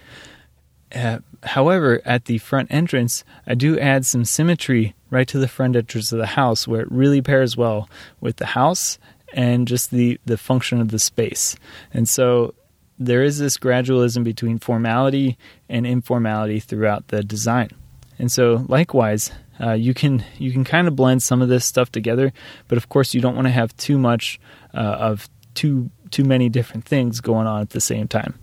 Uh, 0.95 1.19
however, 1.43 2.03
at 2.05 2.27
the 2.27 2.39
front 2.39 2.71
entrance, 2.71 3.25
I 3.47 3.55
do 3.55 3.79
add 3.79 4.05
some 4.05 4.25
symmetry 4.25 4.95
right 5.13 5.29
to 5.29 5.39
the 5.39 5.47
front 5.47 5.77
entrance 5.77 6.11
of 6.11 6.19
the 6.19 6.27
house, 6.27 6.67
where 6.67 6.81
it 6.81 6.91
really 6.91 7.23
pairs 7.23 7.57
well 7.57 7.89
with 8.21 8.37
the 8.37 8.47
house 8.47 8.99
and 9.33 9.69
just 9.69 9.93
the 9.93 10.19
the 10.27 10.37
function 10.37 10.81
of 10.81 10.89
the 10.89 10.99
space. 10.99 11.55
And 11.93 12.09
so 12.09 12.55
there 12.99 13.23
is 13.23 13.39
this 13.39 13.59
gradualism 13.59 14.25
between 14.25 14.59
formality 14.59 15.37
and 15.69 15.87
informality 15.87 16.61
throughout 16.61 17.09
the 17.09 17.23
design. 17.23 17.71
And 18.19 18.31
so, 18.31 18.65
likewise, 18.69 19.33
uh, 19.61 19.73
you 19.73 19.95
can 19.95 20.25
you 20.39 20.53
can 20.53 20.65
kind 20.65 20.89
of 20.89 20.97
blend 20.97 21.23
some 21.23 21.43
of 21.43 21.49
this 21.49 21.65
stuff 21.65 21.91
together, 21.93 22.33
but 22.69 22.79
of 22.79 22.89
course, 22.89 23.15
you 23.15 23.21
don't 23.21 23.35
want 23.35 23.47
to 23.47 23.53
have 23.53 23.77
too 23.77 23.99
much 23.99 24.41
uh, 24.75 24.79
of 24.79 25.29
too 25.55 25.91
too 26.11 26.25
many 26.25 26.49
different 26.49 26.85
things 26.85 27.21
going 27.21 27.47
on 27.47 27.61
at 27.61 27.71
the 27.71 27.81
same 27.81 28.09
time. 28.09 28.39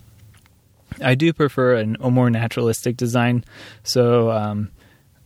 I 1.01 1.15
do 1.15 1.31
prefer 1.33 1.75
an, 1.75 1.97
a 1.99 2.09
more 2.09 2.29
naturalistic 2.29 2.97
design, 2.97 3.45
so 3.83 4.31
um, 4.31 4.71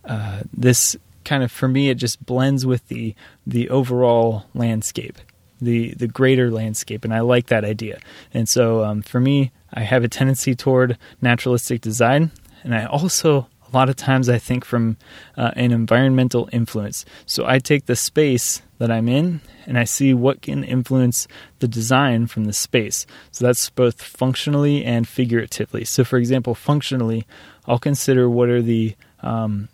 uh, 0.05 0.41
this 0.53 0.97
kind 1.25 1.43
of 1.43 1.51
for 1.51 1.67
me 1.67 1.89
it 1.89 1.95
just 1.95 2.25
blends 2.25 2.65
with 2.65 2.87
the 2.87 3.15
the 3.45 3.69
overall 3.69 4.45
landscape 4.53 5.19
the 5.63 5.93
the 5.95 6.07
greater 6.07 6.51
landscape, 6.51 7.03
and 7.03 7.13
I 7.13 7.21
like 7.21 7.47
that 7.47 7.65
idea. 7.65 7.99
And 8.33 8.47
so 8.47 8.83
um, 8.83 9.01
for 9.01 9.19
me, 9.19 9.51
I 9.73 9.81
have 9.81 10.03
a 10.03 10.07
tendency 10.07 10.55
toward 10.55 10.97
naturalistic 11.21 11.81
design, 11.81 12.31
and 12.63 12.75
I 12.75 12.85
also 12.85 13.47
a 13.71 13.75
lot 13.75 13.89
of 13.89 13.95
times 13.95 14.29
I 14.29 14.37
think 14.37 14.65
from 14.65 14.97
uh, 15.35 15.51
an 15.55 15.71
environmental 15.71 16.47
influence. 16.51 17.05
So 17.25 17.45
I 17.47 17.57
take 17.57 17.87
the 17.87 17.95
space 17.95 18.61
that 18.77 18.91
I'm 18.91 19.09
in 19.09 19.41
and 19.65 19.79
I 19.79 19.85
see 19.85 20.13
what 20.13 20.43
can 20.43 20.63
influence 20.63 21.27
the 21.57 21.67
design 21.67 22.27
from 22.27 22.43
the 22.43 22.53
space. 22.53 23.07
So 23.31 23.45
that's 23.45 23.71
both 23.71 23.99
functionally 23.99 24.85
and 24.85 25.07
figuratively. 25.07 25.85
So, 25.85 26.03
for 26.03 26.17
example, 26.17 26.53
functionally, 26.53 27.25
I'll 27.65 27.79
consider 27.79 28.29
what 28.29 28.49
are 28.49 28.61
the 28.61 28.95
um, 29.21 29.69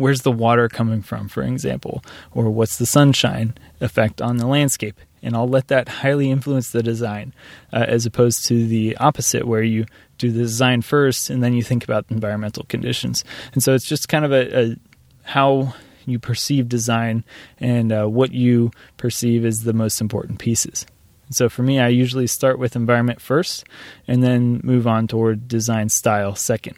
where's 0.00 0.22
the 0.22 0.32
water 0.32 0.68
coming 0.68 1.02
from, 1.02 1.28
for 1.28 1.42
example, 1.42 2.02
or 2.32 2.50
what's 2.50 2.78
the 2.78 2.86
sunshine 2.86 3.54
effect 3.80 4.20
on 4.20 4.38
the 4.38 4.46
landscape. 4.46 4.98
And 5.22 5.36
I'll 5.36 5.48
let 5.48 5.68
that 5.68 5.88
highly 5.88 6.30
influence 6.30 6.70
the 6.70 6.82
design, 6.82 7.34
uh, 7.72 7.84
as 7.86 8.06
opposed 8.06 8.46
to 8.46 8.66
the 8.66 8.96
opposite, 8.96 9.46
where 9.46 9.62
you 9.62 9.84
do 10.16 10.30
the 10.30 10.40
design 10.40 10.82
first 10.82 11.30
and 11.30 11.42
then 11.42 11.52
you 11.52 11.62
think 11.62 11.84
about 11.84 12.06
environmental 12.08 12.64
conditions. 12.64 13.24
And 13.52 13.62
so 13.62 13.74
it's 13.74 13.86
just 13.86 14.08
kind 14.08 14.24
of 14.24 14.32
a, 14.32 14.58
a 14.58 14.76
how 15.24 15.74
you 16.06 16.18
perceive 16.18 16.68
design 16.68 17.24
and 17.58 17.92
uh, 17.92 18.06
what 18.06 18.32
you 18.32 18.70
perceive 18.96 19.44
as 19.44 19.64
the 19.64 19.72
most 19.72 20.00
important 20.00 20.38
pieces. 20.38 20.86
So 21.30 21.48
for 21.48 21.62
me, 21.62 21.78
I 21.78 21.88
usually 21.88 22.26
start 22.26 22.58
with 22.58 22.74
environment 22.74 23.20
first 23.20 23.64
and 24.08 24.22
then 24.22 24.60
move 24.64 24.86
on 24.86 25.06
toward 25.06 25.46
design 25.46 25.88
style 25.88 26.34
second. 26.34 26.76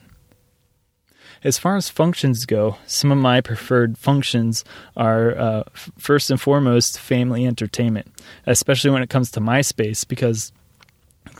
As 1.44 1.58
far 1.58 1.76
as 1.76 1.88
functions 1.88 2.46
go, 2.46 2.76
some 2.86 3.10
of 3.10 3.18
my 3.18 3.40
preferred 3.40 3.98
functions 3.98 4.64
are 4.96 5.36
uh, 5.36 5.62
first 5.98 6.30
and 6.30 6.40
foremost 6.40 7.00
family 7.00 7.46
entertainment, 7.46 8.12
especially 8.46 8.90
when 8.90 9.02
it 9.02 9.10
comes 9.10 9.30
to 9.32 9.40
my 9.40 9.60
space 9.60 10.04
because 10.04 10.52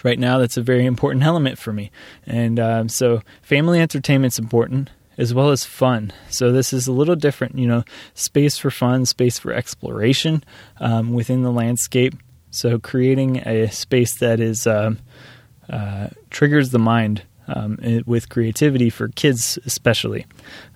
right 0.02 0.18
now 0.18 0.38
that's 0.38 0.56
a 0.56 0.62
very 0.62 0.86
important 0.86 1.24
element 1.32 1.58
for 1.58 1.72
me. 1.72 1.90
And 2.26 2.58
um, 2.58 2.88
so 2.88 3.22
family 3.42 3.80
entertainment's 3.80 4.38
important 4.38 4.90
as 5.18 5.34
well 5.34 5.50
as 5.50 5.64
fun. 5.64 6.12
So 6.30 6.50
this 6.50 6.72
is 6.72 6.86
a 6.86 6.92
little 6.92 7.16
different, 7.16 7.56
you 7.56 7.66
know, 7.66 7.84
space 8.14 8.58
for 8.58 8.70
fun, 8.70 9.06
space 9.06 9.38
for 9.38 9.52
exploration 9.52 10.42
um, 10.80 11.12
within 11.12 11.42
the 11.42 11.52
landscape. 11.52 12.14
So 12.50 12.78
creating 12.78 13.38
a 13.38 13.70
space 13.70 14.16
that 14.16 14.40
is 14.40 14.66
um, 14.66 14.98
uh, 15.70 16.08
triggers 16.30 16.70
the 16.70 16.78
mind 16.78 17.22
um, 17.48 17.78
with 18.06 18.28
creativity 18.28 18.90
for 18.90 19.08
kids, 19.08 19.58
especially. 19.66 20.26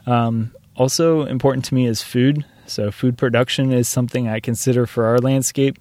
Um, 0.07 0.52
also 0.76 1.24
important 1.24 1.64
to 1.66 1.74
me 1.74 1.87
is 1.87 2.02
food. 2.02 2.44
So 2.66 2.90
food 2.90 3.16
production 3.16 3.72
is 3.72 3.88
something 3.88 4.29
I 4.29 4.40
consider 4.40 4.87
for 4.87 5.07
our 5.07 5.18
landscape, 5.18 5.79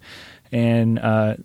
and 0.52 1.00
uh, 1.00 1.38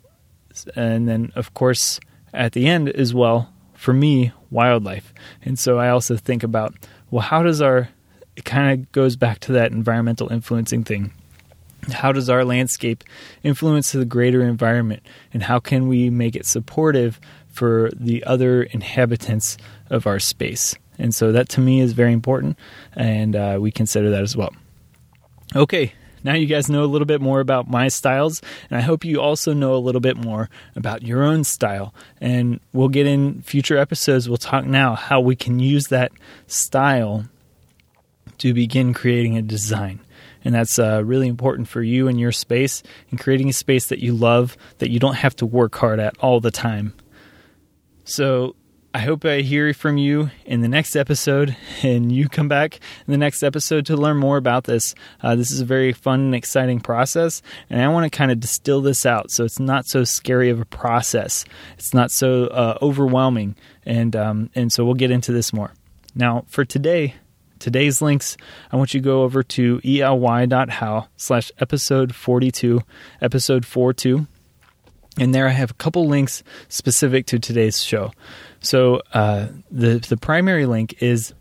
and 0.75 1.07
then 1.07 1.31
of 1.35 1.53
course 1.53 1.99
at 2.33 2.53
the 2.53 2.67
end 2.67 2.89
as 2.89 3.13
well 3.13 3.51
for 3.73 3.93
me 3.93 4.31
wildlife. 4.51 5.13
And 5.43 5.57
so 5.57 5.79
I 5.79 5.89
also 5.89 6.15
think 6.15 6.43
about 6.43 6.75
well, 7.09 7.21
how 7.21 7.43
does 7.43 7.61
our 7.61 7.89
it 8.35 8.45
kind 8.45 8.79
of 8.79 8.91
goes 8.91 9.15
back 9.15 9.39
to 9.39 9.53
that 9.53 9.71
environmental 9.71 10.31
influencing 10.31 10.83
thing. 10.83 11.11
How 11.91 12.11
does 12.11 12.29
our 12.29 12.45
landscape 12.45 13.03
influence 13.43 13.91
the 13.91 14.05
greater 14.05 14.43
environment, 14.43 15.01
and 15.33 15.41
how 15.41 15.59
can 15.59 15.87
we 15.87 16.09
make 16.11 16.35
it 16.35 16.45
supportive 16.45 17.19
for 17.51 17.91
the 17.95 18.23
other 18.23 18.63
inhabitants 18.63 19.57
of 19.89 20.07
our 20.07 20.19
space? 20.19 20.75
And 20.97 21.13
so 21.15 21.31
that 21.31 21.49
to 21.49 21.61
me 21.61 21.81
is 21.81 21.93
very 21.93 22.13
important, 22.13 22.57
and 22.93 23.35
uh, 23.35 23.57
we 23.59 23.71
consider 23.71 24.09
that 24.11 24.21
as 24.21 24.37
well. 24.37 24.53
Okay, 25.55 25.93
now 26.23 26.33
you 26.33 26.45
guys 26.45 26.69
know 26.69 26.83
a 26.83 26.85
little 26.85 27.05
bit 27.05 27.21
more 27.21 27.39
about 27.39 27.69
my 27.69 27.87
styles, 27.87 28.41
and 28.69 28.77
I 28.77 28.81
hope 28.81 29.03
you 29.03 29.19
also 29.19 29.53
know 29.53 29.73
a 29.73 29.77
little 29.81 30.01
bit 30.01 30.17
more 30.17 30.49
about 30.75 31.01
your 31.01 31.23
own 31.23 31.43
style. 31.43 31.93
And 32.19 32.59
we'll 32.73 32.89
get 32.89 33.07
in 33.07 33.41
future 33.41 33.77
episodes, 33.77 34.29
we'll 34.29 34.37
talk 34.37 34.65
now 34.65 34.95
how 34.95 35.19
we 35.19 35.35
can 35.35 35.59
use 35.59 35.85
that 35.87 36.11
style 36.47 37.25
to 38.37 38.53
begin 38.53 38.93
creating 38.93 39.37
a 39.37 39.41
design. 39.41 39.99
And 40.43 40.55
that's 40.55 40.79
uh, 40.79 41.03
really 41.05 41.27
important 41.27 41.67
for 41.67 41.81
you 41.81 42.07
and 42.07 42.19
your 42.19 42.31
space 42.31 42.81
and 43.09 43.19
creating 43.19 43.49
a 43.49 43.53
space 43.53 43.87
that 43.87 43.99
you 43.99 44.13
love, 44.13 44.57
that 44.79 44.89
you 44.89 44.99
don't 44.99 45.15
have 45.15 45.35
to 45.37 45.45
work 45.45 45.75
hard 45.75 45.99
at 45.99 46.17
all 46.19 46.39
the 46.39 46.51
time. 46.51 46.93
So, 48.11 48.57
I 48.93 48.99
hope 48.99 49.23
I 49.23 49.39
hear 49.39 49.73
from 49.73 49.95
you 49.95 50.31
in 50.45 50.59
the 50.59 50.67
next 50.67 50.97
episode, 50.97 51.55
and 51.81 52.11
you 52.11 52.27
come 52.27 52.49
back 52.49 52.75
in 53.07 53.11
the 53.11 53.17
next 53.17 53.41
episode 53.41 53.85
to 53.85 53.95
learn 53.95 54.17
more 54.17 54.35
about 54.35 54.65
this. 54.65 54.93
Uh, 55.21 55.37
this 55.37 55.49
is 55.49 55.61
a 55.61 55.65
very 55.65 55.93
fun 55.93 56.19
and 56.19 56.35
exciting 56.35 56.81
process, 56.81 57.41
and 57.69 57.81
I 57.81 57.87
want 57.87 58.11
to 58.11 58.17
kind 58.17 58.29
of 58.29 58.41
distill 58.41 58.81
this 58.81 59.05
out 59.05 59.31
so 59.31 59.45
it's 59.45 59.61
not 59.61 59.85
so 59.85 60.03
scary 60.03 60.49
of 60.49 60.59
a 60.59 60.65
process. 60.65 61.45
It's 61.77 61.93
not 61.93 62.11
so 62.11 62.47
uh, 62.47 62.77
overwhelming, 62.81 63.55
and 63.85 64.13
um, 64.13 64.49
and 64.55 64.73
so 64.73 64.83
we'll 64.83 64.95
get 64.95 65.09
into 65.09 65.31
this 65.31 65.53
more. 65.53 65.71
Now, 66.13 66.43
for 66.49 66.65
today, 66.65 67.15
today's 67.59 68.01
links, 68.01 68.35
I 68.73 68.75
want 68.75 68.93
you 68.93 68.99
to 68.99 69.05
go 69.05 69.23
over 69.23 69.41
to 69.41 69.79
ely.how 69.85 71.07
slash 71.15 71.49
episode 71.61 72.13
42, 72.13 72.81
episode 73.21 73.65
42. 73.65 74.27
And 75.19 75.35
there 75.35 75.47
I 75.47 75.51
have 75.51 75.71
a 75.71 75.75
couple 75.75 76.07
links 76.07 76.43
specific 76.69 77.25
to 77.27 77.39
today's 77.39 77.83
show. 77.83 78.11
So 78.61 79.01
uh, 79.13 79.47
the 79.69 79.99
the 79.99 80.17
primary 80.17 80.65
link 80.65 81.01
is 81.01 81.33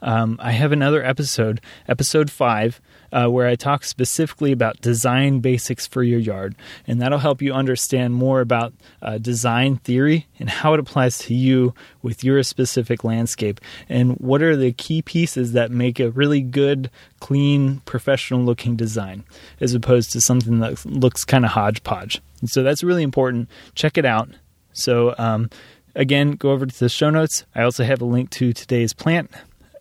um, 0.00 0.38
I 0.40 0.52
have 0.52 0.72
another 0.72 1.04
episode, 1.04 1.60
episode 1.88 2.30
five, 2.30 2.80
uh, 3.12 3.26
where 3.26 3.48
I 3.48 3.56
talk 3.56 3.84
specifically 3.84 4.52
about 4.52 4.80
design 4.80 5.40
basics 5.40 5.86
for 5.86 6.02
your 6.02 6.20
yard, 6.20 6.54
and 6.86 7.00
that'll 7.00 7.18
help 7.18 7.42
you 7.42 7.52
understand 7.52 8.14
more 8.14 8.40
about 8.40 8.72
uh, 9.02 9.18
design 9.18 9.76
theory 9.76 10.26
and 10.38 10.48
how 10.48 10.74
it 10.74 10.80
applies 10.80 11.18
to 11.18 11.34
you 11.34 11.74
with 12.02 12.22
your 12.22 12.42
specific 12.42 13.02
landscape, 13.02 13.60
and 13.88 14.12
what 14.18 14.42
are 14.42 14.56
the 14.56 14.72
key 14.72 15.02
pieces 15.02 15.52
that 15.52 15.70
make 15.70 15.98
a 15.98 16.10
really 16.10 16.42
good, 16.42 16.90
clean, 17.18 17.80
professional-looking 17.84 18.76
design, 18.76 19.24
as 19.60 19.74
opposed 19.74 20.12
to 20.12 20.20
something 20.20 20.60
that 20.60 20.84
looks 20.86 21.24
kind 21.24 21.44
of 21.44 21.52
hodgepodge. 21.52 22.20
And 22.40 22.50
so 22.50 22.62
that's 22.62 22.82
really 22.82 23.02
important. 23.02 23.48
Check 23.74 23.98
it 23.98 24.04
out. 24.04 24.30
So. 24.72 25.14
Um, 25.18 25.50
Again, 25.94 26.32
go 26.32 26.52
over 26.52 26.64
to 26.64 26.78
the 26.78 26.88
show 26.88 27.10
notes. 27.10 27.44
I 27.56 27.62
also 27.62 27.82
have 27.82 28.00
a 28.00 28.04
link 28.04 28.30
to 28.30 28.52
today's 28.52 28.92
plant. 28.92 29.32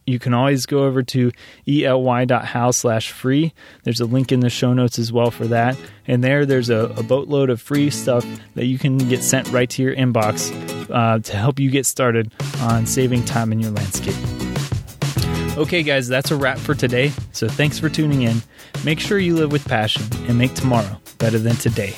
You 0.08 0.18
can 0.18 0.34
always 0.34 0.66
go 0.66 0.86
over 0.86 1.04
to 1.04 1.32
ely.how 1.68 2.72
slash 2.72 3.12
free. 3.12 3.54
There's 3.84 4.00
a 4.00 4.06
link 4.06 4.32
in 4.32 4.40
the 4.40 4.50
show 4.50 4.74
notes 4.74 4.98
as 4.98 5.12
well 5.12 5.30
for 5.30 5.46
that. 5.48 5.78
And 6.08 6.24
there, 6.24 6.46
there's 6.46 6.72
a, 6.72 6.86
a 6.98 7.04
boatload 7.04 7.52
of 7.52 7.62
free 7.62 7.92
stuff 7.92 8.26
that 8.56 8.66
you 8.66 8.80
can 8.80 8.98
get 8.98 9.22
sent 9.22 9.52
right 9.52 9.70
to 9.70 9.84
your 9.84 9.96
inbox 9.96 10.50
uh, 10.90 11.20
to 11.20 11.38
help 11.38 11.60
you 11.60 11.70
get 11.70 11.86
started 11.86 12.34
on 12.62 12.88
saving 12.88 13.24
time 13.26 13.52
in 13.52 13.60
your 13.60 13.72
landscape. 13.72 14.16
Okay, 15.56 15.84
guys, 15.84 16.08
that's 16.08 16.32
a 16.32 16.36
wrap 16.36 16.58
for 16.58 16.74
today. 16.74 17.12
So 17.32 17.48
thanks 17.48 17.78
for 17.78 17.90
tuning 17.90 18.24
in. 18.24 18.42
Make 18.84 19.00
sure 19.00 19.20
you 19.20 19.36
live 19.36 19.52
with 19.52 19.68
passion 19.68 20.04
and 20.28 20.38
make 20.38 20.56
tomorrow 20.56 21.00
better 21.20 21.38
than 21.38 21.58
today. 21.58 21.94